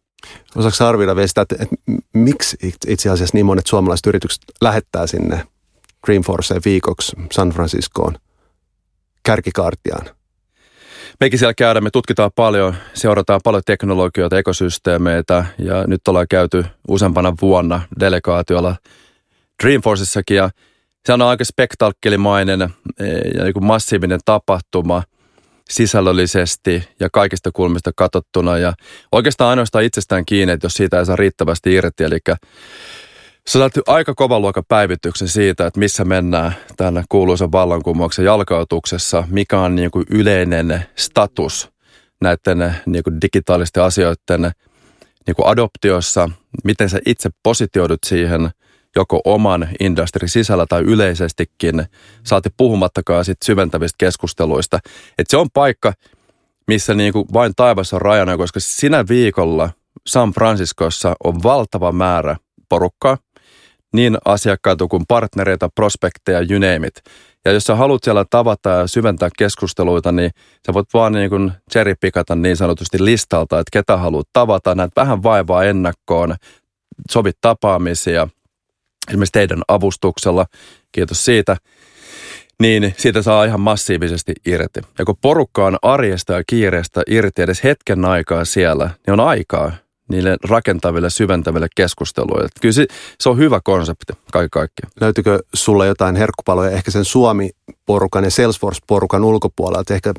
Osaatko 0.56 0.86
arvioida 0.86 1.16
vielä 1.16 1.28
sitä, 1.28 1.42
että, 1.42 1.56
että 1.60 1.76
miksi 2.14 2.58
itse 2.88 3.10
asiassa 3.10 3.38
niin 3.38 3.46
monet 3.46 3.68
suomalaiset 3.68 4.06
yritykset 4.06 4.42
lähettää 4.62 5.08
sinne 5.08 5.48
Dreamforceen 6.08 6.62
viikoksi 6.66 7.16
San 7.32 7.50
Franciscoon 7.50 8.16
kärkikaartiaan? 9.24 10.19
Mekin 11.20 11.40
siellä 11.40 11.54
käydään, 11.54 11.84
me 11.84 11.90
tutkitaan 11.90 12.32
paljon, 12.36 12.76
seurataan 12.94 13.40
paljon 13.44 13.64
teknologioita, 13.66 14.38
ekosysteemeitä 14.38 15.46
ja 15.58 15.84
nyt 15.88 16.08
ollaan 16.08 16.28
käyty 16.30 16.66
useampana 16.88 17.34
vuonna 17.42 17.82
delegaatiolla 18.00 18.76
Dreamforcessakin 19.64 20.38
ja 20.38 20.50
se 21.06 21.14
on 21.14 21.22
aika 21.22 21.46
spektakkelimainen 21.46 22.62
eh, 22.62 22.70
ja 23.38 23.44
niin 23.44 23.66
massiivinen 23.66 24.20
tapahtuma 24.26 25.04
sisällöllisesti 25.70 26.84
ja 27.00 27.10
kaikista 27.14 27.50
kulmista 27.54 27.92
katsottuna 27.96 28.58
ja 28.58 28.74
oikeastaan 29.12 29.50
ainoastaan 29.50 29.84
itsestään 29.84 30.26
kiinni, 30.26 30.54
että 30.54 30.66
jos 30.66 30.74
siitä 30.74 31.00
ei 31.00 31.06
saa 31.06 31.16
riittävästi 31.16 31.74
irti, 31.74 32.04
eli 32.04 32.20
Sä 33.48 33.60
saat 33.60 33.74
aika 33.88 34.16
kovan 34.16 34.42
luokan 34.42 34.64
päivityksen 34.68 35.28
siitä, 35.28 35.68
että 35.68 35.80
missä 35.80 36.06
mennään 36.06 36.56
tänne 36.78 37.04
kuuluisen 37.10 37.52
vallankumouksen 37.52 38.26
jalkautuksessa, 38.26 39.24
mikä 39.30 39.60
on 39.60 39.76
niin 39.76 39.92
kuin 39.92 40.06
yleinen 40.10 40.86
status 40.96 41.70
näiden 42.22 42.76
niin 42.86 43.04
kuin 43.04 43.22
digitaalisten 43.22 43.84
asioiden 43.84 44.52
niin 45.28 45.36
kuin 45.36 45.48
adoptiossa, 45.48 46.30
miten 46.64 46.90
sä 46.90 47.00
itse 47.06 47.30
positioidut 47.44 48.00
siihen 48.06 48.50
joko 48.96 49.22
oman 49.26 49.70
industrin 49.80 50.30
sisällä 50.30 50.66
tai 50.70 50.82
yleisestikin, 50.82 51.86
saati 52.24 52.50
puhumattakaan 52.58 53.26
sit 53.26 53.38
syventävistä 53.46 53.96
keskusteluista. 53.98 54.80
Et 55.18 55.28
se 55.30 55.38
on 55.38 55.48
paikka, 55.54 55.94
missä 56.68 56.94
niin 56.94 57.14
kuin 57.14 57.26
vain 57.34 57.54
taivas 57.56 57.94
on 57.94 58.02
rajana, 58.02 58.38
koska 58.38 58.60
sinä 58.60 59.06
viikolla 59.10 59.70
San 60.08 60.32
Franciscossa 60.32 61.16
on 61.24 61.44
valtava 61.44 61.92
määrä 61.92 62.36
porukkaa, 62.70 63.18
niin 63.94 64.18
asiakkaita 64.26 64.88
kuin 64.88 65.04
partnereita, 65.08 65.70
prospekteja, 65.76 66.40
you 66.40 66.60
name 66.60 66.88
it. 66.88 67.02
Ja 67.46 67.52
jos 67.52 67.64
sä 67.64 67.76
haluat 67.76 68.04
siellä 68.04 68.26
tavata 68.30 68.70
ja 68.70 68.88
syventää 68.88 69.30
keskusteluita, 69.38 70.12
niin 70.12 70.32
sä 70.68 70.74
voit 70.74 70.88
vaan 70.94 71.14
niin 71.14 71.30
kuin 71.30 71.52
cherry-pikata 71.72 72.36
niin 72.36 72.58
sanotusti 72.58 73.06
listalta, 73.06 73.60
että 73.60 73.70
ketä 73.72 73.98
haluat 73.98 74.28
tavata, 74.34 74.76
näet 74.76 74.92
vähän 74.96 75.24
vaivaa 75.24 75.64
ennakkoon, 75.64 76.36
sovit 77.12 77.38
tapaamisia, 77.42 78.28
esimerkiksi 79.10 79.32
teidän 79.32 79.62
avustuksella, 79.68 80.46
kiitos 80.92 81.26
siitä, 81.26 81.58
niin 82.60 82.94
siitä 82.98 83.22
saa 83.22 83.44
ihan 83.44 83.60
massiivisesti 83.60 84.34
irti. 84.46 84.82
Ja 85.00 85.06
kun 85.06 85.18
porukka 85.22 85.66
on 85.66 85.78
arjesta 85.82 86.34
ja 86.34 86.44
kiireestä 86.48 87.02
irti 87.08 87.42
edes 87.42 87.64
hetken 87.64 88.06
aikaa 88.06 88.46
siellä, 88.46 88.90
niin 89.08 89.14
on 89.14 89.20
aikaa 89.20 89.72
niille 90.10 90.38
rakentaville, 90.44 91.10
syventäville 91.10 91.68
keskusteluille. 91.76 92.50
Kyllä 92.62 92.74
se, 92.74 92.88
se 93.20 93.30
on 93.30 93.38
hyvä 93.38 93.60
konsepti 93.64 94.14
kaikki 94.32 94.50
kaikkiaan. 94.50 94.92
Löytyykö 95.02 95.40
sulle 95.54 95.88
jotain 95.88 96.16
herkkupaloja 96.16 96.72
ehkä 96.72 96.92
sen 96.92 97.06
Suomi-porukan 97.06 98.24
ja 98.24 98.30
Salesforce-porukan 98.30 99.24
ulkopuolelta, 99.24 99.94
ehkä 99.94 100.14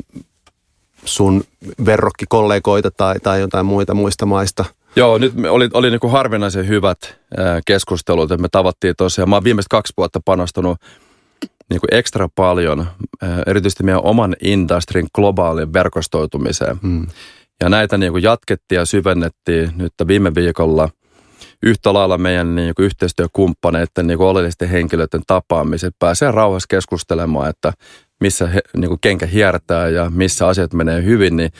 sun 1.04 1.44
verrokkikollegoita 1.84 2.90
tai, 2.90 3.20
tai 3.22 3.40
jotain 3.40 3.66
muita 3.66 3.94
muista 3.94 4.26
maista? 4.26 4.64
Joo, 4.96 5.18
nyt 5.18 5.32
oli, 5.50 5.68
oli 5.72 5.90
niin 5.90 6.00
kuin 6.00 6.12
harvinaisen 6.12 6.68
hyvät 6.68 6.98
keskustelut, 7.66 8.32
että 8.32 8.42
me 8.42 8.48
tavattiin 8.48 8.94
tosiaan. 8.96 9.28
Mä 9.28 9.36
oon 9.36 9.44
viimeiset 9.44 9.68
kaksi 9.68 9.92
vuotta 9.96 10.20
panostanut 10.24 10.78
niin 11.70 11.80
kuin 11.80 11.94
ekstra 11.94 12.28
paljon, 12.34 12.86
erityisesti 13.46 13.82
meidän 13.82 14.04
oman 14.04 14.36
industrin 14.42 15.06
globaalin 15.14 15.72
verkostoitumiseen. 15.72 16.76
Hmm. 16.82 17.06
Ja 17.60 17.68
näitä 17.68 17.98
niin 17.98 18.12
kuin 18.12 18.22
jatkettiin 18.22 18.76
ja 18.76 18.84
syvennettiin 18.84 19.72
nyt 19.76 19.92
viime 20.06 20.34
viikolla 20.34 20.88
yhtä 21.62 21.92
lailla 21.92 22.18
meidän 22.18 22.54
niin 22.54 22.74
kuin 22.74 22.86
yhteistyökumppaneiden 22.86 24.06
niin 24.06 24.18
kuin 24.18 24.28
oleellisten 24.28 24.68
henkilöiden 24.68 25.22
tapaamiset. 25.26 25.94
Pääsee 25.98 26.30
rauhassa 26.30 26.66
keskustelemaan, 26.70 27.50
että 27.50 27.72
missä 28.20 28.46
he, 28.46 28.60
niin 28.76 28.88
kuin 28.88 29.00
kenkä 29.00 29.26
hiertää 29.26 29.88
ja 29.88 30.10
missä 30.14 30.46
asiat 30.46 30.72
menee 30.72 31.04
hyvin, 31.04 31.36
niin 31.36 31.50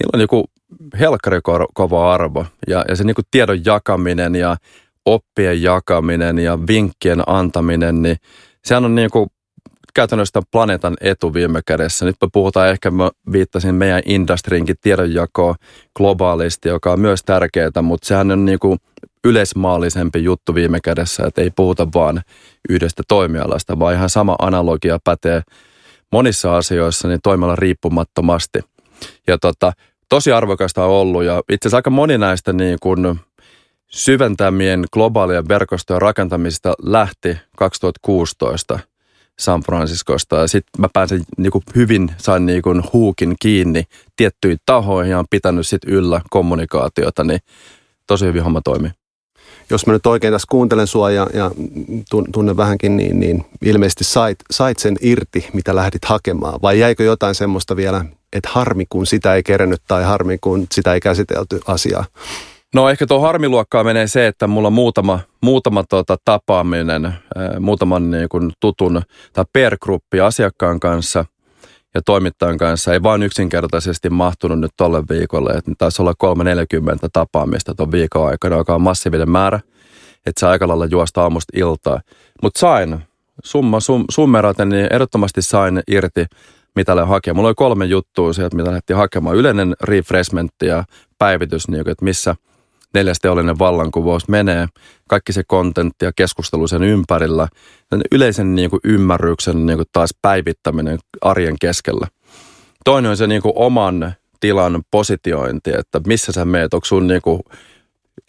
niillä 0.00 0.10
on 0.14 0.18
niin 0.18 0.28
kuin 0.28 0.44
helkkari 0.98 1.40
kova 1.74 2.14
arvo. 2.14 2.46
Ja, 2.68 2.84
ja 2.88 2.96
se 2.96 3.04
niin 3.04 3.14
kuin 3.14 3.24
tiedon 3.30 3.64
jakaminen 3.64 4.34
ja 4.34 4.56
oppien 5.06 5.62
jakaminen 5.62 6.38
ja 6.38 6.58
vinkkien 6.66 7.22
antaminen, 7.26 8.02
niin 8.02 8.16
sehän 8.64 8.84
on 8.84 8.94
niin 8.94 9.10
kuin 9.10 9.30
käytännössä 9.94 10.40
planeetan 10.50 10.96
etu 11.00 11.34
viime 11.34 11.60
kädessä. 11.66 12.04
Nyt 12.04 12.16
me 12.22 12.28
puhutaan 12.32 12.68
ehkä, 12.68 12.90
mä 12.90 13.10
viittasin 13.32 13.74
meidän 13.74 14.02
industriinkin 14.06 14.76
tiedonjakoa 14.80 15.54
globaalisti, 15.96 16.68
joka 16.68 16.92
on 16.92 17.00
myös 17.00 17.22
tärkeää, 17.24 17.82
mutta 17.82 18.08
sehän 18.08 18.30
on 18.30 18.44
niin 18.44 18.58
kuin 18.58 18.78
yleismaallisempi 19.24 20.24
juttu 20.24 20.54
viime 20.54 20.78
kädessä, 20.80 21.26
että 21.26 21.42
ei 21.42 21.50
puhuta 21.56 21.88
vaan 21.94 22.22
yhdestä 22.68 23.02
toimialasta, 23.08 23.78
vaan 23.78 23.94
ihan 23.94 24.10
sama 24.10 24.36
analogia 24.38 24.98
pätee 25.04 25.42
monissa 26.12 26.56
asioissa 26.56 27.08
niin 27.08 27.20
toimiala 27.22 27.56
riippumattomasti. 27.56 28.60
Ja 29.26 29.38
tota, 29.38 29.72
tosi 30.08 30.32
arvokasta 30.32 30.84
on 30.84 30.90
ollut 30.90 31.24
ja 31.24 31.42
itse 31.48 31.68
asiassa 31.68 31.76
aika 31.76 31.90
moni 31.90 32.18
näistä 32.18 32.52
niin 32.52 32.78
kuin 32.82 33.20
syventämien 33.90 34.84
globaalien 34.92 35.48
verkostojen 35.48 36.02
rakentamista 36.02 36.74
lähti 36.82 37.36
2016– 37.56 38.78
San 39.40 39.60
Franciscosta. 39.60 40.36
Ja 40.36 40.48
sitten 40.48 40.80
mä 40.80 40.88
pääsin 40.92 41.22
niin 41.36 41.52
kuin 41.52 41.64
hyvin, 41.74 42.12
sain 42.18 42.46
niin 42.46 42.62
kuin 42.62 42.82
huukin 42.92 43.36
kiinni 43.40 43.84
tiettyihin 44.16 44.58
tahoihin 44.66 45.10
ja 45.10 45.18
on 45.18 45.24
pitänyt 45.30 45.66
sit 45.66 45.82
yllä 45.86 46.20
kommunikaatiota, 46.30 47.24
niin 47.24 47.40
tosi 48.06 48.26
hyvin 48.26 48.42
homma 48.42 48.60
toimii. 48.60 48.90
Jos 49.70 49.86
mä 49.86 49.92
nyt 49.92 50.06
oikein 50.06 50.32
tässä 50.32 50.46
kuuntelen 50.50 50.86
sua 50.86 51.10
ja, 51.10 51.26
ja 51.34 51.50
tunnen 52.32 52.56
vähänkin, 52.56 52.96
niin, 52.96 53.20
niin 53.20 53.44
ilmeisesti 53.62 54.04
sait, 54.04 54.38
sait 54.50 54.78
sen 54.78 54.96
irti, 55.00 55.48
mitä 55.52 55.76
lähdit 55.76 56.04
hakemaan. 56.04 56.62
Vai 56.62 56.78
jäikö 56.78 57.04
jotain 57.04 57.34
semmoista 57.34 57.76
vielä, 57.76 58.04
että 58.32 58.50
harmi 58.52 58.86
kun 58.88 59.06
sitä 59.06 59.34
ei 59.34 59.42
kerennyt 59.42 59.82
tai 59.88 60.04
harmi 60.04 60.38
kun 60.40 60.66
sitä 60.72 60.94
ei 60.94 61.00
käsitelty 61.00 61.60
asiaa? 61.66 62.04
No 62.74 62.88
ehkä 62.88 63.06
tuo 63.06 63.20
harmiluokkaa 63.20 63.84
menee 63.84 64.06
se, 64.06 64.26
että 64.26 64.46
mulla 64.46 64.66
on 64.66 64.72
muutama, 64.72 65.20
muutama 65.40 65.84
tuota 65.84 66.16
tapaaminen, 66.24 67.04
äh, 67.06 67.14
muutaman 67.60 68.10
niin 68.10 68.28
kuin 68.28 68.52
tutun 68.60 69.02
tai 69.32 69.44
per-gruppi 69.52 70.20
asiakkaan 70.20 70.80
kanssa 70.80 71.24
ja 71.94 72.02
toimittajan 72.02 72.58
kanssa 72.58 72.92
ei 72.92 73.02
vaan 73.02 73.22
yksinkertaisesti 73.22 74.10
mahtunut 74.10 74.60
nyt 74.60 74.70
tolle 74.76 75.02
viikolle. 75.10 75.50
Että 75.50 75.72
taisi 75.78 76.02
olla 76.02 76.14
340 76.18 77.08
tapaamista 77.12 77.74
tuon 77.74 77.92
viikon 77.92 78.26
aikana, 78.26 78.56
joka 78.56 78.74
on 78.74 78.82
massiivinen 78.82 79.30
määrä. 79.30 79.60
Että 80.26 80.40
se 80.40 80.46
aika 80.46 80.68
lailla 80.68 80.86
juosta 80.86 81.22
aamusta 81.22 81.52
iltaa. 81.56 82.00
Mutta 82.42 82.60
sain, 82.60 82.98
summa 83.44 83.80
sum, 83.80 84.04
summeraten, 84.10 84.68
niin 84.68 84.86
ehdottomasti 84.90 85.42
sain 85.42 85.82
irti 85.88 86.26
mitä 86.74 86.92
olen 86.92 87.06
hakea. 87.06 87.34
Mulla 87.34 87.48
oli 87.48 87.54
kolme 87.54 87.84
juttua 87.84 88.32
sieltä, 88.32 88.56
mitä 88.56 88.68
lähdettiin 88.68 88.96
hakemaan. 88.96 89.36
Yleinen 89.36 89.76
refreshment 89.80 90.52
ja 90.62 90.84
päivitys, 91.18 91.68
niin 91.68 91.88
että 91.88 92.04
missä– 92.04 92.36
neljäs 92.94 93.18
teollinen 93.22 93.58
vallankuvaus 93.58 94.28
menee, 94.28 94.66
kaikki 95.08 95.32
se 95.32 95.42
kontentti 95.46 96.04
ja 96.04 96.12
keskustelu 96.16 96.68
sen 96.68 96.82
ympärillä, 96.82 97.48
sen 97.90 98.00
yleisen 98.12 98.54
niin 98.54 98.70
kuin 98.70 98.80
ymmärryksen 98.84 99.66
niin 99.66 99.78
kuin 99.78 99.88
taas 99.92 100.10
päivittäminen 100.22 100.98
arjen 101.20 101.56
keskellä. 101.60 102.06
Toinen 102.84 103.10
on 103.10 103.16
se 103.16 103.26
niin 103.26 103.42
kuin 103.42 103.52
oman 103.56 104.12
tilan 104.40 104.82
positiointi, 104.90 105.70
että 105.78 106.00
missä 106.06 106.32
sä 106.32 106.44
meet, 106.44 106.74
onko 106.74 106.84
sun 106.84 107.06
niin 107.06 107.22
kuin 107.22 107.40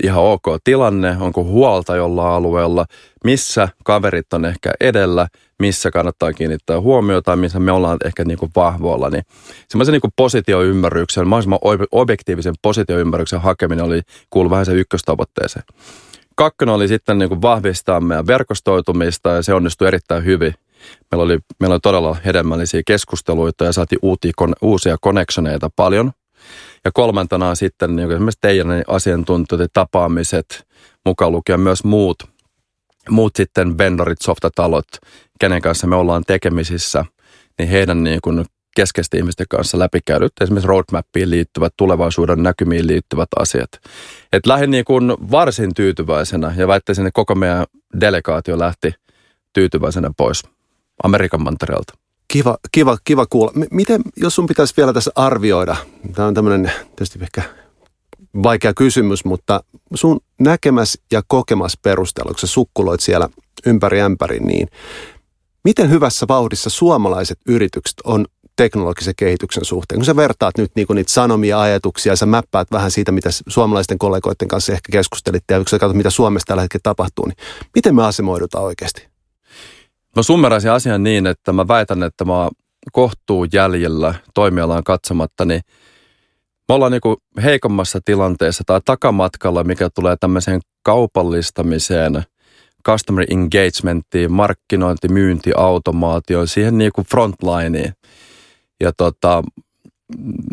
ihan 0.04 0.24
ok 0.24 0.46
tilanne, 0.64 1.18
onko 1.20 1.44
huolta 1.44 1.96
jolla 1.96 2.36
alueella, 2.36 2.86
missä 3.24 3.70
kaverit 3.84 4.34
on 4.34 4.46
ehkä 4.46 4.72
edellä, 4.80 5.28
missä 5.60 5.92
kannattaa 5.92 6.34
kiinnittää 6.34 6.82
huomiota, 6.82 7.36
missä 7.36 7.60
me 7.60 7.72
ollaan 7.72 7.98
ehkä 8.06 8.26
niin 8.26 8.38
kuin 8.38 8.52
vahvoilla, 8.56 9.10
niin 9.10 9.24
semmoisen 9.68 9.92
niin 9.92 10.14
positioymmärryksen, 10.16 11.28
mahdollisimman 11.28 11.88
objektiivisen 11.92 12.54
positioymmärryksen 12.62 13.42
hakeminen 13.42 13.86
oli 13.86 14.02
kuulu 14.30 14.50
vähän 14.50 14.66
se 14.66 14.74
ykköstavoitteeseen. 14.74 15.66
Kakkonen 16.36 16.76
oli 16.76 16.88
sitten 16.88 17.18
niin 17.18 17.30
kuin 17.30 17.42
vahvistaa 17.42 18.00
meidän 18.00 18.28
verkostoitumista 18.28 19.30
ja 19.30 19.42
se 19.42 19.54
onnistui 19.54 19.88
erittäin 19.88 20.26
hyvin. 20.26 20.54
Meillä 21.12 21.24
oli, 21.24 21.40
meillä 21.60 21.74
oli 21.74 21.80
todella 21.80 22.18
hedelmällisiä 22.26 22.82
keskusteluita 22.88 23.66
ja 23.66 23.74
saatiin 23.74 24.00
uusia, 24.02 24.32
uusia 24.62 24.98
connectioneita 25.04 25.70
paljon. 25.76 26.12
Ja 26.86 26.92
kolmantena 26.94 27.50
on 27.50 27.56
sitten 27.56 27.96
niin 27.96 28.12
esimerkiksi 28.12 28.40
teidän 28.42 28.68
asiantuntijoiden 28.88 29.68
tapaamiset, 29.74 30.68
mukaan 31.06 31.32
lukien 31.32 31.60
myös 31.60 31.84
muut, 31.84 32.24
muut 33.10 33.36
sitten 33.36 33.78
vendorit, 33.78 34.22
softatalot, 34.22 34.88
kenen 35.40 35.62
kanssa 35.62 35.88
me 35.88 35.96
ollaan 35.96 36.24
tekemisissä, 36.28 37.06
niin 37.60 37.70
heidän 37.70 38.04
niin 38.04 38.20
kuin 38.24 38.46
keskeisten 38.76 39.18
ihmisten 39.18 39.46
kanssa 39.50 39.80
läpikäydyt 39.80 40.32
esimerkiksi 40.42 40.68
roadmappiin 40.68 41.30
liittyvät, 41.30 41.74
tulevaisuuden 41.78 42.44
näkymiin 42.44 42.88
liittyvät 42.88 43.30
asiat. 43.40 43.70
Et 44.34 44.46
lähdin 44.46 44.72
niin 44.72 44.86
kuin 44.86 45.14
varsin 45.32 45.74
tyytyväisenä 45.74 46.54
ja 46.58 46.68
väittäisin, 46.68 47.08
että 47.08 47.16
koko 47.16 47.36
meidän 47.36 47.66
delegaatio 48.02 48.60
lähti 48.60 48.94
tyytyväisenä 49.54 50.12
pois 50.18 50.44
Amerikan 51.04 51.44
mantereelta. 51.44 52.01
Kiva, 52.32 52.58
kiva, 52.72 52.98
kiva 53.04 53.26
kuulla. 53.26 53.52
Miten, 53.72 54.02
jos 54.18 54.36
sun 54.36 54.48
pitäisi 54.48 54.74
vielä 54.78 54.94
tässä 54.94 55.12
arvioida, 55.16 55.76
tämä 56.16 56.28
on 56.28 56.34
tämmöinen 56.34 56.72
tietysti 56.96 57.20
ehkä 57.22 57.42
vaikea 58.44 58.74
kysymys, 58.74 59.26
mutta 59.26 59.64
sun 59.94 60.20
näkemäs 60.40 61.00
ja 61.12 61.22
kokemas 61.28 61.78
perusteella, 61.84 62.32
kun 62.32 62.40
sä 62.40 62.48
sukkuloit 62.48 63.02
siellä 63.02 63.30
ympäri 63.66 64.02
ämpäri, 64.02 64.40
niin 64.40 64.68
miten 65.64 65.90
hyvässä 65.90 66.26
vauhdissa 66.28 66.70
suomalaiset 66.70 67.40
yritykset 67.48 67.98
on 68.04 68.26
teknologisen 68.56 69.14
kehityksen 69.18 69.66
suhteen? 69.66 70.00
Kun 70.00 70.06
sä 70.06 70.16
vertaat 70.16 70.58
nyt 70.58 70.72
niin 70.76 70.88
niitä 70.96 71.12
sanomia 71.12 71.62
ajatuksia, 71.62 72.16
sä 72.16 72.26
mäppäät 72.26 72.68
vähän 72.72 72.92
siitä, 72.92 73.12
mitä 73.12 73.30
suomalaisten 73.48 73.98
kollegoiden 73.98 74.48
kanssa 74.48 74.74
ehkä 74.74 74.92
keskustelitte, 74.92 75.54
ja 75.54 75.60
kun 75.60 75.68
sä 75.70 75.80
katsot, 75.80 75.98
mitä 75.98 76.10
Suomessa 76.10 76.48
tällä 76.48 76.62
hetkellä 76.62 76.84
tapahtuu, 76.84 77.26
niin 77.26 77.38
miten 77.76 77.96
me 77.96 78.06
asemoidutaan 78.06 78.64
oikeasti? 78.64 79.11
Mä 80.16 80.24
summeraisin 80.24 80.72
asian 80.72 81.04
niin, 81.04 81.28
että 81.28 81.54
mä 81.54 81.68
väitän, 81.68 82.04
että 82.04 82.26
mä 82.26 82.50
kohtuu 82.92 83.48
jäljellä 83.54 84.14
toimialaan 84.34 84.84
katsomatta, 84.84 85.46
niin 85.46 85.62
me 86.70 86.76
ollaan 86.76 86.92
niin 86.92 87.44
heikommassa 87.44 88.00
tilanteessa 88.06 88.64
tai 88.68 88.82
takamatkalla, 88.86 89.64
mikä 89.64 89.90
tulee 89.96 90.16
tämmöiseen 90.20 90.62
kaupallistamiseen, 90.84 92.24
customer 92.86 93.26
engagementiin, 93.30 94.32
markkinointi, 94.32 95.08
myynti, 95.08 95.52
automaatioon, 95.58 96.48
siihen 96.48 96.78
niin 96.78 96.92
kuin 96.96 97.08
frontlineen. 97.08 97.94
Ja 98.80 98.92
tota, 98.98 99.44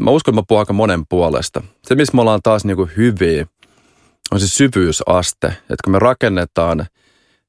mä 0.01 0.11
uskon, 0.11 0.33
että 0.33 0.41
mä 0.41 0.45
puhun 0.49 0.61
aika 0.61 0.73
monen 0.73 1.05
puolesta. 1.09 1.63
Se, 1.87 1.95
missä 1.95 2.15
me 2.15 2.21
ollaan 2.21 2.41
taas 2.43 2.65
niin 2.65 2.77
kuin 2.77 2.91
hyviä, 2.97 3.47
on 4.31 4.41
se 4.41 4.49
syvyysaste, 4.49 5.47
että 5.47 5.77
kun 5.85 5.93
me 5.93 5.99
rakennetaan 5.99 6.87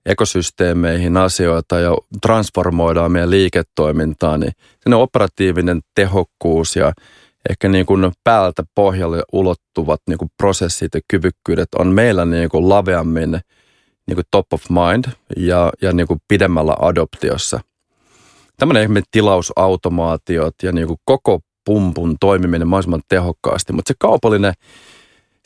ekosysteemeihin 0.06 1.18
asioita 1.18 1.80
ja 1.80 1.98
transformoidaan 2.22 3.12
meidän 3.12 3.30
liiketoimintaa, 3.30 4.38
niin 4.38 4.94
operatiivinen 4.94 5.82
tehokkuus 5.96 6.76
ja 6.76 6.94
ehkä 7.50 7.70
niin 7.70 7.86
kuin 7.86 8.12
päältä 8.24 8.64
pohjalle 8.76 9.24
ulottuvat 9.34 10.02
niin 10.08 10.18
kuin 10.18 10.32
prosessit 10.38 10.94
ja 10.94 11.02
kyvykkyydet 11.08 11.68
on 11.80 11.88
meillä 11.88 12.26
niin 12.26 12.50
kuin 12.50 12.70
laveammin 12.70 13.32
niin 14.08 14.16
kuin 14.16 14.26
top 14.32 14.54
of 14.54 14.64
mind 14.70 15.06
ja, 15.38 15.72
ja 15.82 15.94
niin 15.94 16.08
kuin 16.08 16.20
pidemmällä 16.28 16.76
adoptiossa. 16.80 17.60
Tämmöinen 18.58 18.84
esimerkiksi 18.84 19.10
tilausautomaatiot 19.12 20.56
ja 20.64 20.72
niin 20.72 20.88
kuin 20.88 21.00
koko 21.06 21.40
pumpun 21.66 22.16
toimiminen 22.20 22.68
mahdollisimman 22.68 23.02
tehokkaasti, 23.10 23.74
mutta 23.74 23.90
se 23.90 23.96
kaupallinen, 24.00 24.54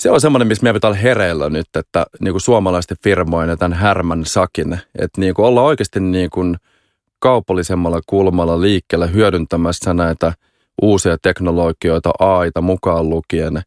se 0.03 0.11
on 0.11 0.21
semmoinen, 0.21 0.47
missä 0.47 0.63
meidän 0.63 0.75
pitää 0.75 0.87
olla 0.87 0.99
hereillä 0.99 1.49
nyt, 1.49 1.67
että 1.75 2.05
niin 2.19 2.33
kuin 2.33 2.41
suomalaisten 2.41 2.97
firmojen 3.03 3.57
tämän 3.57 3.77
härmän 3.77 4.25
sakin, 4.25 4.73
että 4.99 5.21
niin 5.21 5.33
kuin 5.33 5.45
olla 5.45 5.61
oikeasti 5.61 5.99
niin 5.99 6.29
kuin 6.29 6.55
kaupallisemmalla 7.19 8.01
kulmalla 8.07 8.61
liikkeellä 8.61 9.07
hyödyntämässä 9.07 9.93
näitä– 9.93 10.33
uusia 10.81 11.17
teknologioita, 11.21 12.11
AIta 12.19 12.61
mukaan 12.61 13.09
lukien. 13.09 13.61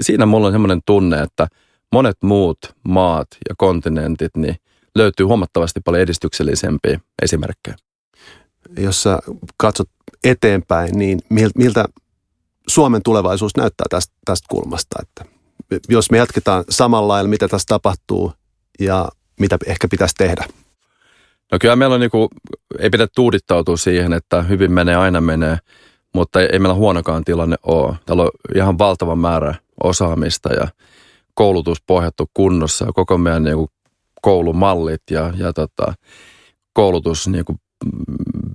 Siinä 0.00 0.26
mulla 0.26 0.46
on 0.46 0.52
semmoinen 0.52 0.80
tunne, 0.86 1.20
että 1.20 1.46
monet 1.92 2.16
muut 2.22 2.58
maat 2.88 3.28
ja 3.48 3.54
kontinentit 3.58 4.36
niin 4.36 4.56
löytyy 4.94 5.26
huomattavasti 5.26 5.80
paljon 5.84 6.02
edistyksellisempiä 6.02 7.00
esimerkkejä. 7.22 7.76
Jos 8.78 9.02
sä 9.02 9.18
katsot 9.56 9.88
eteenpäin, 10.24 10.98
niin 10.98 11.18
miltä 11.54 11.84
Suomen 12.68 13.02
tulevaisuus 13.04 13.56
näyttää 13.56 13.86
tästä, 13.90 14.14
tästä 14.24 14.46
kulmasta? 14.50 14.96
Että 15.02 15.37
jos 15.88 16.10
me 16.10 16.18
jatketaan 16.18 16.64
samalla 16.70 17.08
lailla, 17.08 17.30
mitä 17.30 17.48
tässä 17.48 17.66
tapahtuu 17.68 18.32
ja 18.80 19.08
mitä 19.40 19.58
ehkä 19.66 19.88
pitäisi 19.88 20.14
tehdä? 20.18 20.44
No 21.52 21.58
kyllä 21.60 21.76
meillä 21.76 21.94
on 21.94 22.00
niin 22.00 22.10
kuin, 22.10 22.28
ei 22.78 22.90
pidä 22.90 23.06
tuudittautua 23.14 23.76
siihen, 23.76 24.12
että 24.12 24.42
hyvin 24.42 24.72
menee, 24.72 24.96
aina 24.96 25.20
menee 25.20 25.58
mutta 26.14 26.40
ei 26.40 26.58
meillä 26.58 26.74
huonokaan 26.74 27.24
tilanne 27.24 27.56
ole. 27.62 27.96
Täällä 28.06 28.22
on 28.22 28.30
ihan 28.54 28.78
valtava 28.78 29.16
määrä 29.16 29.54
osaamista 29.84 30.54
ja 30.54 30.68
koulutus 31.34 31.82
pohjattu 31.86 32.30
kunnossa 32.34 32.84
ja 32.84 32.92
koko 32.92 33.18
meidän 33.18 33.44
niin 33.44 33.56
kuin 33.56 33.68
koulumallit 34.22 35.02
ja, 35.10 35.32
ja 35.36 35.52
tota, 35.52 35.94
koulutus, 36.72 37.28
niin 37.28 37.44
kuin 37.44 37.58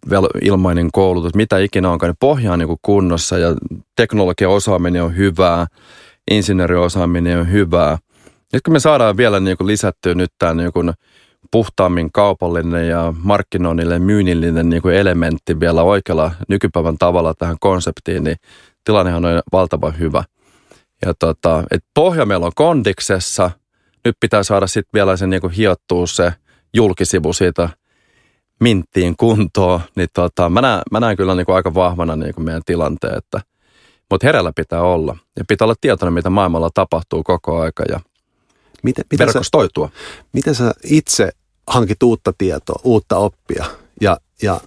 vel, 0.09 0.27
ilmainen 0.41 0.89
koulutus, 0.91 1.35
mitä 1.35 1.59
ikinä 1.59 1.89
onkaan, 1.89 2.09
niin 2.09 2.17
pohja 2.19 2.53
on 2.53 2.59
niin 2.59 2.67
kuin 2.67 2.79
kunnossa 2.81 3.37
ja 3.37 3.55
teknologian 3.95 4.51
osaaminen 4.51 5.03
on 5.03 5.17
hyvää, 5.17 5.67
insinööriosaaminen 6.31 7.39
on 7.39 7.51
hyvää. 7.51 7.97
Nyt 8.53 8.61
kun 8.63 8.73
me 8.73 8.79
saadaan 8.79 9.17
vielä 9.17 9.39
niin 9.39 9.57
kuin 9.57 9.67
lisättyä 9.67 10.13
nyt 10.13 10.31
tämä 10.39 10.53
niin 10.53 10.73
kuin 10.73 10.93
puhtaammin 11.51 12.11
kaupallinen 12.11 12.87
ja 12.87 13.13
markkinoinnille 13.17 13.99
myynnillinen 13.99 14.69
niin 14.69 14.81
kuin 14.81 14.95
elementti 14.95 15.59
vielä 15.59 15.83
oikealla 15.83 16.31
nykypäivän 16.47 16.97
tavalla 16.97 17.33
tähän 17.33 17.57
konseptiin, 17.59 18.23
niin 18.23 18.37
tilannehan 18.83 19.25
on 19.25 19.41
valtavan 19.51 19.99
hyvä. 19.99 20.23
Ja 21.05 21.13
tota, 21.19 21.63
et 21.71 21.83
pohja 21.93 22.25
meillä 22.25 22.45
on 22.45 22.51
kondiksessa, 22.55 23.51
nyt 24.05 24.17
pitää 24.19 24.43
saada 24.43 24.67
sitten 24.67 24.89
vielä 24.93 25.17
se 25.17 25.27
niin 25.27 25.41
kuin 25.41 25.53
hiottua 25.53 26.07
se 26.07 26.33
julkisivu 26.73 27.33
siitä 27.33 27.69
minttiin 28.59 29.15
kuntoon, 29.17 29.81
niin 29.95 30.09
tota, 30.13 30.49
mä, 30.49 30.61
näen, 30.61 30.81
mä 30.91 30.99
näen 30.99 31.17
kyllä 31.17 31.35
niin 31.35 31.45
kuin 31.45 31.55
aika 31.55 31.73
vahvana 31.73 32.15
niin 32.15 32.35
kuin 32.35 32.45
meidän 32.45 32.61
tilanteen, 32.65 33.17
että, 33.17 33.41
mutta 34.13 34.27
herällä 34.27 34.51
pitää 34.55 34.81
olla 34.81 35.17
ja 35.37 35.43
pitää 35.47 35.65
olla 35.65 35.75
tietoinen, 35.81 36.13
mitä 36.13 36.29
maailmalla 36.29 36.69
tapahtuu 36.73 37.23
koko 37.23 37.59
aika 37.59 37.83
ja 37.89 37.99
miten, 38.83 39.05
miten 39.11 39.27
verkostoitua. 39.27 39.87
Sä, 39.87 40.23
miten 40.33 40.55
sä 40.55 40.73
itse 40.83 41.29
hankit 41.67 42.03
uutta 42.03 42.33
tietoa, 42.37 42.79
uutta 42.83 43.17
oppia 43.17 43.65
ja, 44.01 44.17
ja 44.41 44.61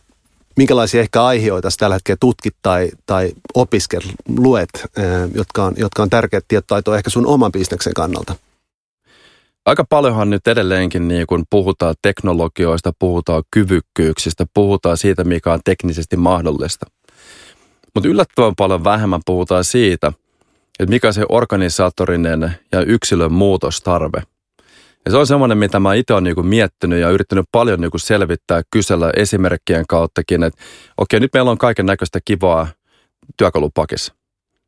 minkälaisia 0.57 1.01
ehkä 1.01 1.25
aiheita 1.25 1.69
tällä 1.79 1.95
hetkellä 1.95 2.17
tutkit 2.21 2.57
tai, 2.63 2.91
tai 3.07 3.33
opiskel, 3.55 4.01
luet, 4.39 4.69
eh, 4.75 5.05
jotka 5.35 5.65
on, 5.65 5.75
jotka 5.77 6.03
on 6.03 6.11
tärkeät 6.11 6.45
tietotaitoa 6.49 6.97
ehkä 6.97 7.11
sun 7.11 7.27
oman 7.27 7.53
bisneksen 7.53 7.95
kannalta? 7.95 8.35
Aika 9.67 9.85
paljonhan 9.89 10.31
nyt 10.31 10.47
edelleenkin 10.47 11.09
niin 11.09 11.27
kun 11.27 11.45
puhutaan 11.51 11.95
teknologioista, 12.03 12.93
puhutaan 12.99 13.43
kyvykkyyksistä, 13.51 14.47
puhutaan 14.55 14.97
siitä, 14.97 15.25
mikä 15.25 15.53
on 15.53 15.61
teknisesti 15.65 16.17
mahdollista. 16.17 16.87
Mutta 17.97 18.09
yllättävän 18.09 18.55
paljon 18.57 18.85
vähemmän 18.85 19.21
puhutaan 19.27 19.65
siitä, 19.65 20.13
että 20.79 20.91
mikä 20.91 21.13
se 21.13 21.25
organisaatorinen 21.29 22.57
ja 22.73 22.81
yksilön 22.81 23.33
muutostarve– 23.33 24.23
ja 25.07 25.11
se 25.11 25.17
on 25.17 25.27
semmoinen, 25.27 25.59
mitä 25.59 25.81
mä 25.81 25.95
itse 25.95 26.13
olen 26.13 26.25
niinku 26.25 26.43
miettinyt 26.43 27.01
ja 27.01 27.11
yrittänyt 27.11 27.47
paljon 27.53 27.81
niinku 27.81 27.99
selvittää, 27.99 28.63
kysellä 28.71 29.13
esimerkkien 29.17 29.85
kauttakin, 29.89 30.43
että 30.43 30.63
okei, 30.97 31.21
nyt 31.21 31.31
meillä 31.35 31.51
on 31.51 31.59
kaiken 31.59 31.87
näköistä 31.87 32.21
kivaa 32.25 32.69
työkalupakissa. 33.37 34.15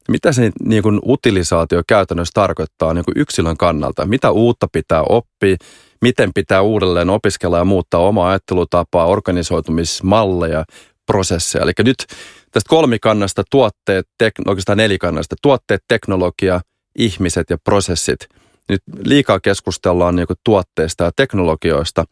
Mitä 0.08 0.32
se 0.32 0.50
niin 0.64 0.82
kuin 0.82 1.00
utilisaatio 1.06 1.82
käytännössä 1.88 2.32
tarkoittaa 2.34 2.94
niin 2.94 3.04
kuin 3.04 3.14
yksilön 3.16 3.56
kannalta? 3.56 4.06
Mitä 4.06 4.30
uutta 4.30 4.66
pitää 4.72 5.02
oppia? 5.02 5.56
Miten 6.02 6.30
pitää 6.34 6.62
uudelleen 6.62 7.10
opiskella 7.10 7.58
ja 7.58 7.64
muuttaa 7.64 8.00
omaa 8.00 8.28
ajattelutapaa, 8.28 9.06
organisoitumismalleja, 9.06 10.64
prosesseja? 11.06 11.62
Eli 11.62 11.72
nyt 11.84 12.06
tästä 12.52 12.68
kolmikannasta 12.68 13.42
tuotteet, 13.50 14.06
tek, 14.18 14.34
oikeastaan 14.46 14.78
nelikannasta, 14.78 15.36
tuotteet, 15.42 15.80
teknologia, 15.88 16.60
ihmiset 16.98 17.50
ja 17.50 17.58
prosessit– 17.64 18.20
nyt 18.68 18.82
liikaa 19.04 19.40
keskustellaan 19.40 20.16
niin 20.16 20.26
tuotteista 20.44 21.04
ja 21.04 21.10
teknologioista. 21.16 22.04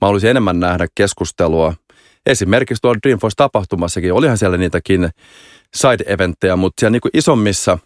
Mä 0.00 0.06
haluaisin 0.06 0.30
enemmän 0.30 0.60
nähdä 0.60 0.86
keskustelua. 0.94 1.74
Esimerkiksi 2.26 2.82
tuolla 2.82 2.98
Dreamforce-tapahtumassakin, 3.02 4.12
olihan 4.12 4.38
siellä 4.38 4.56
niitäkin 4.56 5.08
side-eventtejä, 5.76 6.56
mutta 6.56 6.80
siellä 6.80 6.92
niin 6.92 7.10
isommissa 7.14 7.78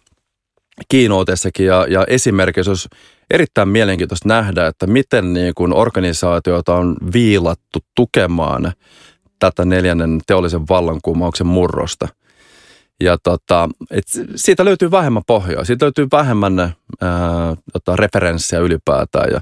kiinootessakin 0.89 1.65
ja, 1.65 1.85
ja 1.89 2.05
esimerkiksi 2.07 2.69
olisi 2.69 2.89
erittäin 3.31 3.67
mielenkiintoista 3.67 4.27
nähdä, 4.27 4.67
että 4.67 4.87
miten 4.87 5.33
niin 5.33 5.53
kuin 5.55 5.73
organisaatioita 5.73 6.75
on 6.75 6.97
viilattu 7.13 7.79
tukemaan 7.95 8.73
tätä 9.51 9.65
neljännen 9.65 10.21
teollisen 10.27 10.67
vallankumouksen 10.69 11.47
murrosta– 11.47 12.07
ja 13.03 13.17
tota, 13.23 13.69
et 13.91 14.03
siitä 14.35 14.65
löytyy 14.65 14.91
vähemmän 14.91 15.23
pohjaa, 15.27 15.65
siitä 15.65 15.85
löytyy 15.85 16.07
vähemmän 16.11 16.59
ää, 16.59 16.71
tota, 17.73 17.95
referenssiä 17.95 18.59
ylipäätään. 18.59 19.29
Ja 19.31 19.41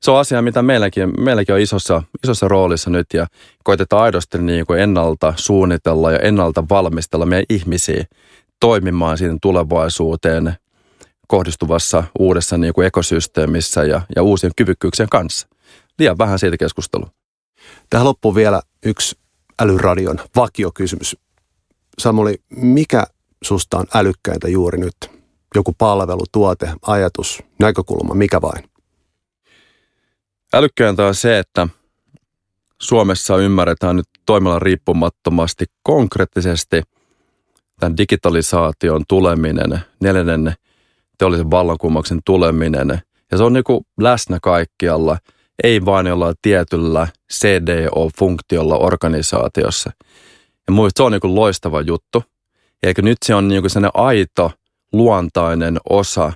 se 0.00 0.10
on 0.10 0.18
asia, 0.18 0.42
mitä 0.42 0.62
meilläkin, 0.62 1.12
meilläkin 1.20 1.54
on 1.54 1.60
isossa, 1.60 2.02
isossa 2.24 2.48
roolissa 2.48 2.90
nyt 2.90 3.06
ja 3.14 3.26
koitetaan 3.64 4.02
aidosti 4.02 4.38
niin 4.38 4.66
kuin 4.66 4.80
ennalta 4.80 5.34
suunnitella 5.36 6.12
ja 6.12 6.18
ennalta 6.18 6.64
valmistella 6.70 7.26
meidän 7.26 7.46
ihmisiä 7.50 8.04
toimimaan 8.60 9.18
siinä 9.18 9.36
tulevaisuuteen 9.42 10.54
kohdistuvassa 11.28 12.04
uudessa 12.18 12.58
niin 12.58 12.72
kuin 12.72 12.86
ekosysteemissä 12.86 13.84
ja, 13.84 14.00
ja 14.16 14.22
uusien 14.22 14.52
kyvykkyyksien 14.56 15.08
kanssa. 15.08 15.48
Liian 15.98 16.18
vähän 16.18 16.38
siitä 16.38 16.56
keskustelua. 16.56 17.10
Tähän 17.90 18.06
loppuu 18.06 18.34
vielä 18.34 18.62
yksi 18.84 19.21
älyradion 19.62 20.18
vakiokysymys. 20.36 21.16
Samuli, 21.98 22.42
mikä 22.56 23.04
susta 23.44 23.78
on 23.78 23.86
älykkäintä 23.94 24.48
juuri 24.48 24.78
nyt? 24.78 24.96
Joku 25.54 25.74
palvelu, 25.78 26.24
tuote, 26.32 26.72
ajatus, 26.82 27.42
näkökulma, 27.58 28.14
mikä 28.14 28.42
vain? 28.42 28.64
Älykkäintä 30.54 31.06
on 31.06 31.14
se, 31.14 31.38
että 31.38 31.68
Suomessa 32.82 33.36
ymmärretään 33.36 33.96
nyt 33.96 34.08
toimilla 34.26 34.58
riippumattomasti 34.58 35.64
konkreettisesti 35.82 36.82
tämän 37.80 37.96
digitalisaation 37.96 39.04
tuleminen, 39.08 39.80
neljännen 40.00 40.54
teollisen 41.18 41.50
vallankumouksen 41.50 42.20
tuleminen. 42.24 43.02
Ja 43.30 43.38
se 43.38 43.44
on 43.44 43.52
niin 43.52 43.64
kuin 43.64 43.86
läsnä 44.00 44.38
kaikkialla, 44.42 45.18
ei 45.62 45.84
vain 45.84 46.06
jollain 46.06 46.34
tietyllä 46.42 47.08
CDO-funktiolla 47.32 48.78
organisaatiossa– 48.78 49.90
ja 50.66 50.72
muista 50.72 50.96
se 50.98 51.02
on 51.02 51.12
niin 51.12 51.20
kuin 51.20 51.34
loistava 51.34 51.80
juttu. 51.80 52.24
Eikö 52.82 53.02
nyt 53.02 53.18
se 53.24 53.34
on 53.34 53.48
niin 53.48 53.70
sellainen 53.70 53.90
aito, 53.94 54.52
luontainen 54.92 55.78
osa 55.90 56.32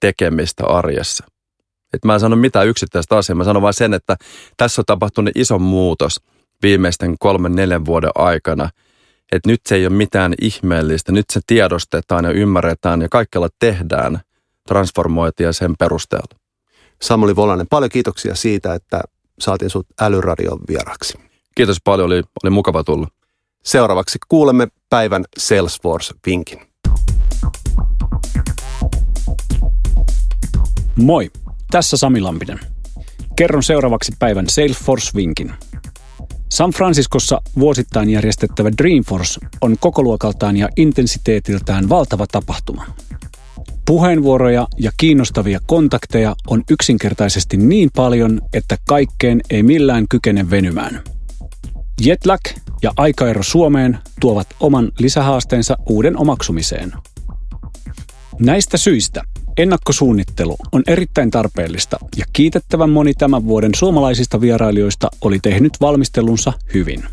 tekemistä 0.00 0.66
arjessa. 0.66 1.24
Et 1.92 2.04
mä 2.04 2.14
en 2.14 2.20
sano 2.20 2.36
mitään 2.36 2.68
yksittäistä 2.68 3.16
asiaa, 3.16 3.36
mä 3.36 3.44
sanon 3.44 3.62
vain 3.62 3.74
sen, 3.74 3.94
että 3.94 4.16
tässä 4.56 4.80
on 4.80 4.84
tapahtunut 4.86 5.32
iso 5.34 5.58
muutos 5.58 6.20
viimeisten 6.62 7.16
kolmen, 7.18 7.54
neljän 7.54 7.84
vuoden 7.84 8.10
aikana. 8.14 8.70
Että 9.32 9.50
nyt 9.50 9.60
se 9.66 9.74
ei 9.74 9.86
ole 9.86 9.94
mitään 9.94 10.34
ihmeellistä, 10.40 11.12
nyt 11.12 11.24
se 11.32 11.40
tiedostetaan 11.46 12.24
ja 12.24 12.30
ymmärretään 12.30 13.02
ja 13.02 13.08
kaikella 13.08 13.48
tehdään 13.58 14.20
transformoitia 14.68 15.52
sen 15.52 15.74
perusteella. 15.78 16.43
Samuli 17.02 17.36
Volanen, 17.36 17.66
paljon 17.70 17.90
kiitoksia 17.90 18.34
siitä, 18.34 18.74
että 18.74 19.00
saatiin 19.38 19.70
sut 19.70 19.86
älyradion 20.00 20.60
vieraksi. 20.68 21.18
Kiitos 21.54 21.76
paljon, 21.84 22.06
oli, 22.06 22.22
oli 22.42 22.50
mukava 22.50 22.84
tulla. 22.84 23.08
Seuraavaksi 23.64 24.18
kuulemme 24.28 24.68
päivän 24.90 25.24
Salesforce-vinkin. 25.38 26.66
Moi, 30.96 31.30
tässä 31.70 31.96
Sami 31.96 32.20
Lampinen. 32.20 32.60
Kerron 33.36 33.62
seuraavaksi 33.62 34.12
päivän 34.18 34.46
Salesforce-vinkin. 34.46 35.52
San 36.52 36.70
Franciscossa 36.70 37.42
vuosittain 37.58 38.10
järjestettävä 38.10 38.70
Dreamforce 38.78 39.40
on 39.60 39.76
kokoluokaltaan 39.80 40.56
ja 40.56 40.68
intensiteetiltään 40.76 41.88
valtava 41.88 42.26
tapahtuma. 42.26 42.86
Puheenvuoroja 43.86 44.66
ja 44.78 44.90
kiinnostavia 44.96 45.60
kontakteja 45.66 46.36
on 46.46 46.62
yksinkertaisesti 46.70 47.56
niin 47.56 47.90
paljon, 47.96 48.40
että 48.52 48.76
kaikkeen 48.88 49.40
ei 49.50 49.62
millään 49.62 50.06
kykene 50.08 50.50
venymään. 50.50 51.00
Jetlag 52.00 52.40
ja 52.82 52.92
aikaero 52.96 53.42
Suomeen 53.42 53.98
tuovat 54.20 54.46
oman 54.60 54.92
lisähaasteensa 54.98 55.76
uuden 55.88 56.16
omaksumiseen. 56.16 56.92
Näistä 58.40 58.76
syistä 58.76 59.22
ennakkosuunnittelu 59.56 60.56
on 60.72 60.82
erittäin 60.86 61.30
tarpeellista 61.30 61.96
ja 62.16 62.24
kiitettävän 62.32 62.90
moni 62.90 63.14
tämän 63.14 63.44
vuoden 63.44 63.74
suomalaisista 63.74 64.40
vierailijoista 64.40 65.08
oli 65.20 65.38
tehnyt 65.42 65.72
valmistelunsa 65.80 66.52
hyvin. 66.74 67.04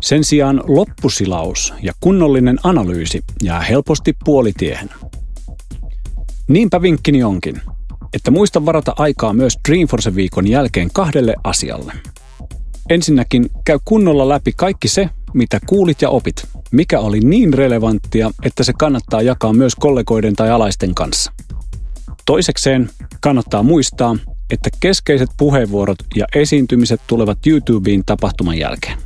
Sen 0.00 0.24
sijaan 0.24 0.62
loppusilaus 0.66 1.74
ja 1.82 1.92
kunnollinen 2.00 2.58
analyysi 2.62 3.22
jää 3.42 3.60
helposti 3.60 4.14
puolitiehen. 4.24 4.90
Niinpä 6.48 6.82
vinkkini 6.82 7.24
onkin, 7.24 7.60
että 8.14 8.30
muista 8.30 8.66
varata 8.66 8.94
aikaa 8.98 9.32
myös 9.32 9.58
Dreamforce-viikon 9.68 10.48
jälkeen 10.48 10.90
kahdelle 10.92 11.34
asialle. 11.44 11.92
Ensinnäkin 12.90 13.50
käy 13.64 13.78
kunnolla 13.84 14.28
läpi 14.28 14.52
kaikki 14.56 14.88
se, 14.88 15.10
mitä 15.34 15.60
kuulit 15.66 16.02
ja 16.02 16.10
opit, 16.10 16.46
mikä 16.72 17.00
oli 17.00 17.20
niin 17.20 17.54
relevanttia, 17.54 18.30
että 18.42 18.64
se 18.64 18.72
kannattaa 18.78 19.22
jakaa 19.22 19.52
myös 19.52 19.74
kollegoiden 19.74 20.36
tai 20.36 20.50
alaisten 20.50 20.94
kanssa. 20.94 21.32
Toisekseen 22.26 22.90
kannattaa 23.20 23.62
muistaa, 23.62 24.16
että 24.50 24.70
keskeiset 24.80 25.30
puheenvuorot 25.36 25.98
ja 26.16 26.26
esiintymiset 26.34 27.00
tulevat 27.06 27.46
YouTubeen 27.46 28.02
tapahtuman 28.06 28.58
jälkeen. 28.58 28.98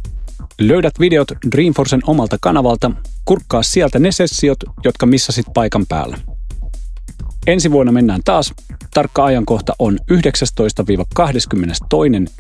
Löydät 0.61 1.01
videot 1.01 1.28
Dreamforcen 1.53 2.01
omalta 2.07 2.36
kanavalta, 2.40 2.90
kurkkaa 3.24 3.62
sieltä 3.62 3.99
ne 3.99 4.12
sessiot, 4.12 4.59
jotka 4.84 5.07
missasit 5.07 5.47
paikan 5.55 5.86
päällä. 5.88 6.18
Ensi 7.47 7.70
vuonna 7.70 7.93
mennään 7.93 8.20
taas. 8.24 8.55
Tarkka 8.95 9.24
ajankohta 9.24 9.72
on 9.78 9.99
19-22. 10.12 10.14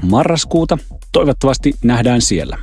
marraskuuta. 0.02 0.78
Toivottavasti 1.12 1.74
nähdään 1.84 2.20
siellä. 2.20 2.58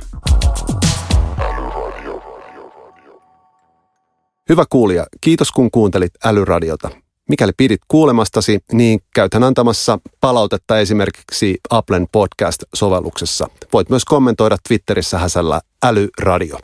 Hyvä 4.48 4.64
kuulija, 4.70 5.06
kiitos 5.20 5.52
kun 5.52 5.70
kuuntelit 5.70 6.12
Älyradiota. 6.24 6.90
Mikäli 7.30 7.52
pidit 7.56 7.80
kuulemastasi, 7.88 8.58
niin 8.72 9.00
käytän 9.14 9.44
antamassa 9.44 9.98
palautetta 10.20 10.78
esimerkiksi 10.78 11.58
Applen 11.70 12.06
podcast-sovelluksessa. 12.12 13.48
Voit 13.72 13.90
myös 13.90 14.04
kommentoida 14.04 14.56
Twitterissä 14.68 15.18
häsällä 15.18 15.60
älyradio. 15.82 16.58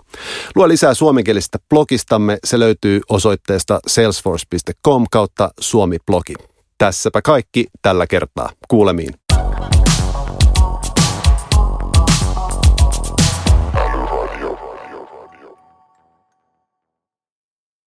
Lue 0.55 0.69
lisää 0.69 0.95
suomenkielistä 0.95 1.59
blogistamme. 1.69 2.39
Se 2.45 2.59
löytyy 2.59 3.01
osoitteesta 3.09 3.81
salesforce.com 3.87 5.05
kautta 5.11 5.51
suomi-blogi. 5.61 6.35
Tässäpä 6.79 7.23
kaikki 7.23 7.67
tällä 7.83 8.07
kertaa. 8.07 8.51
Kuulemiin. 8.69 9.26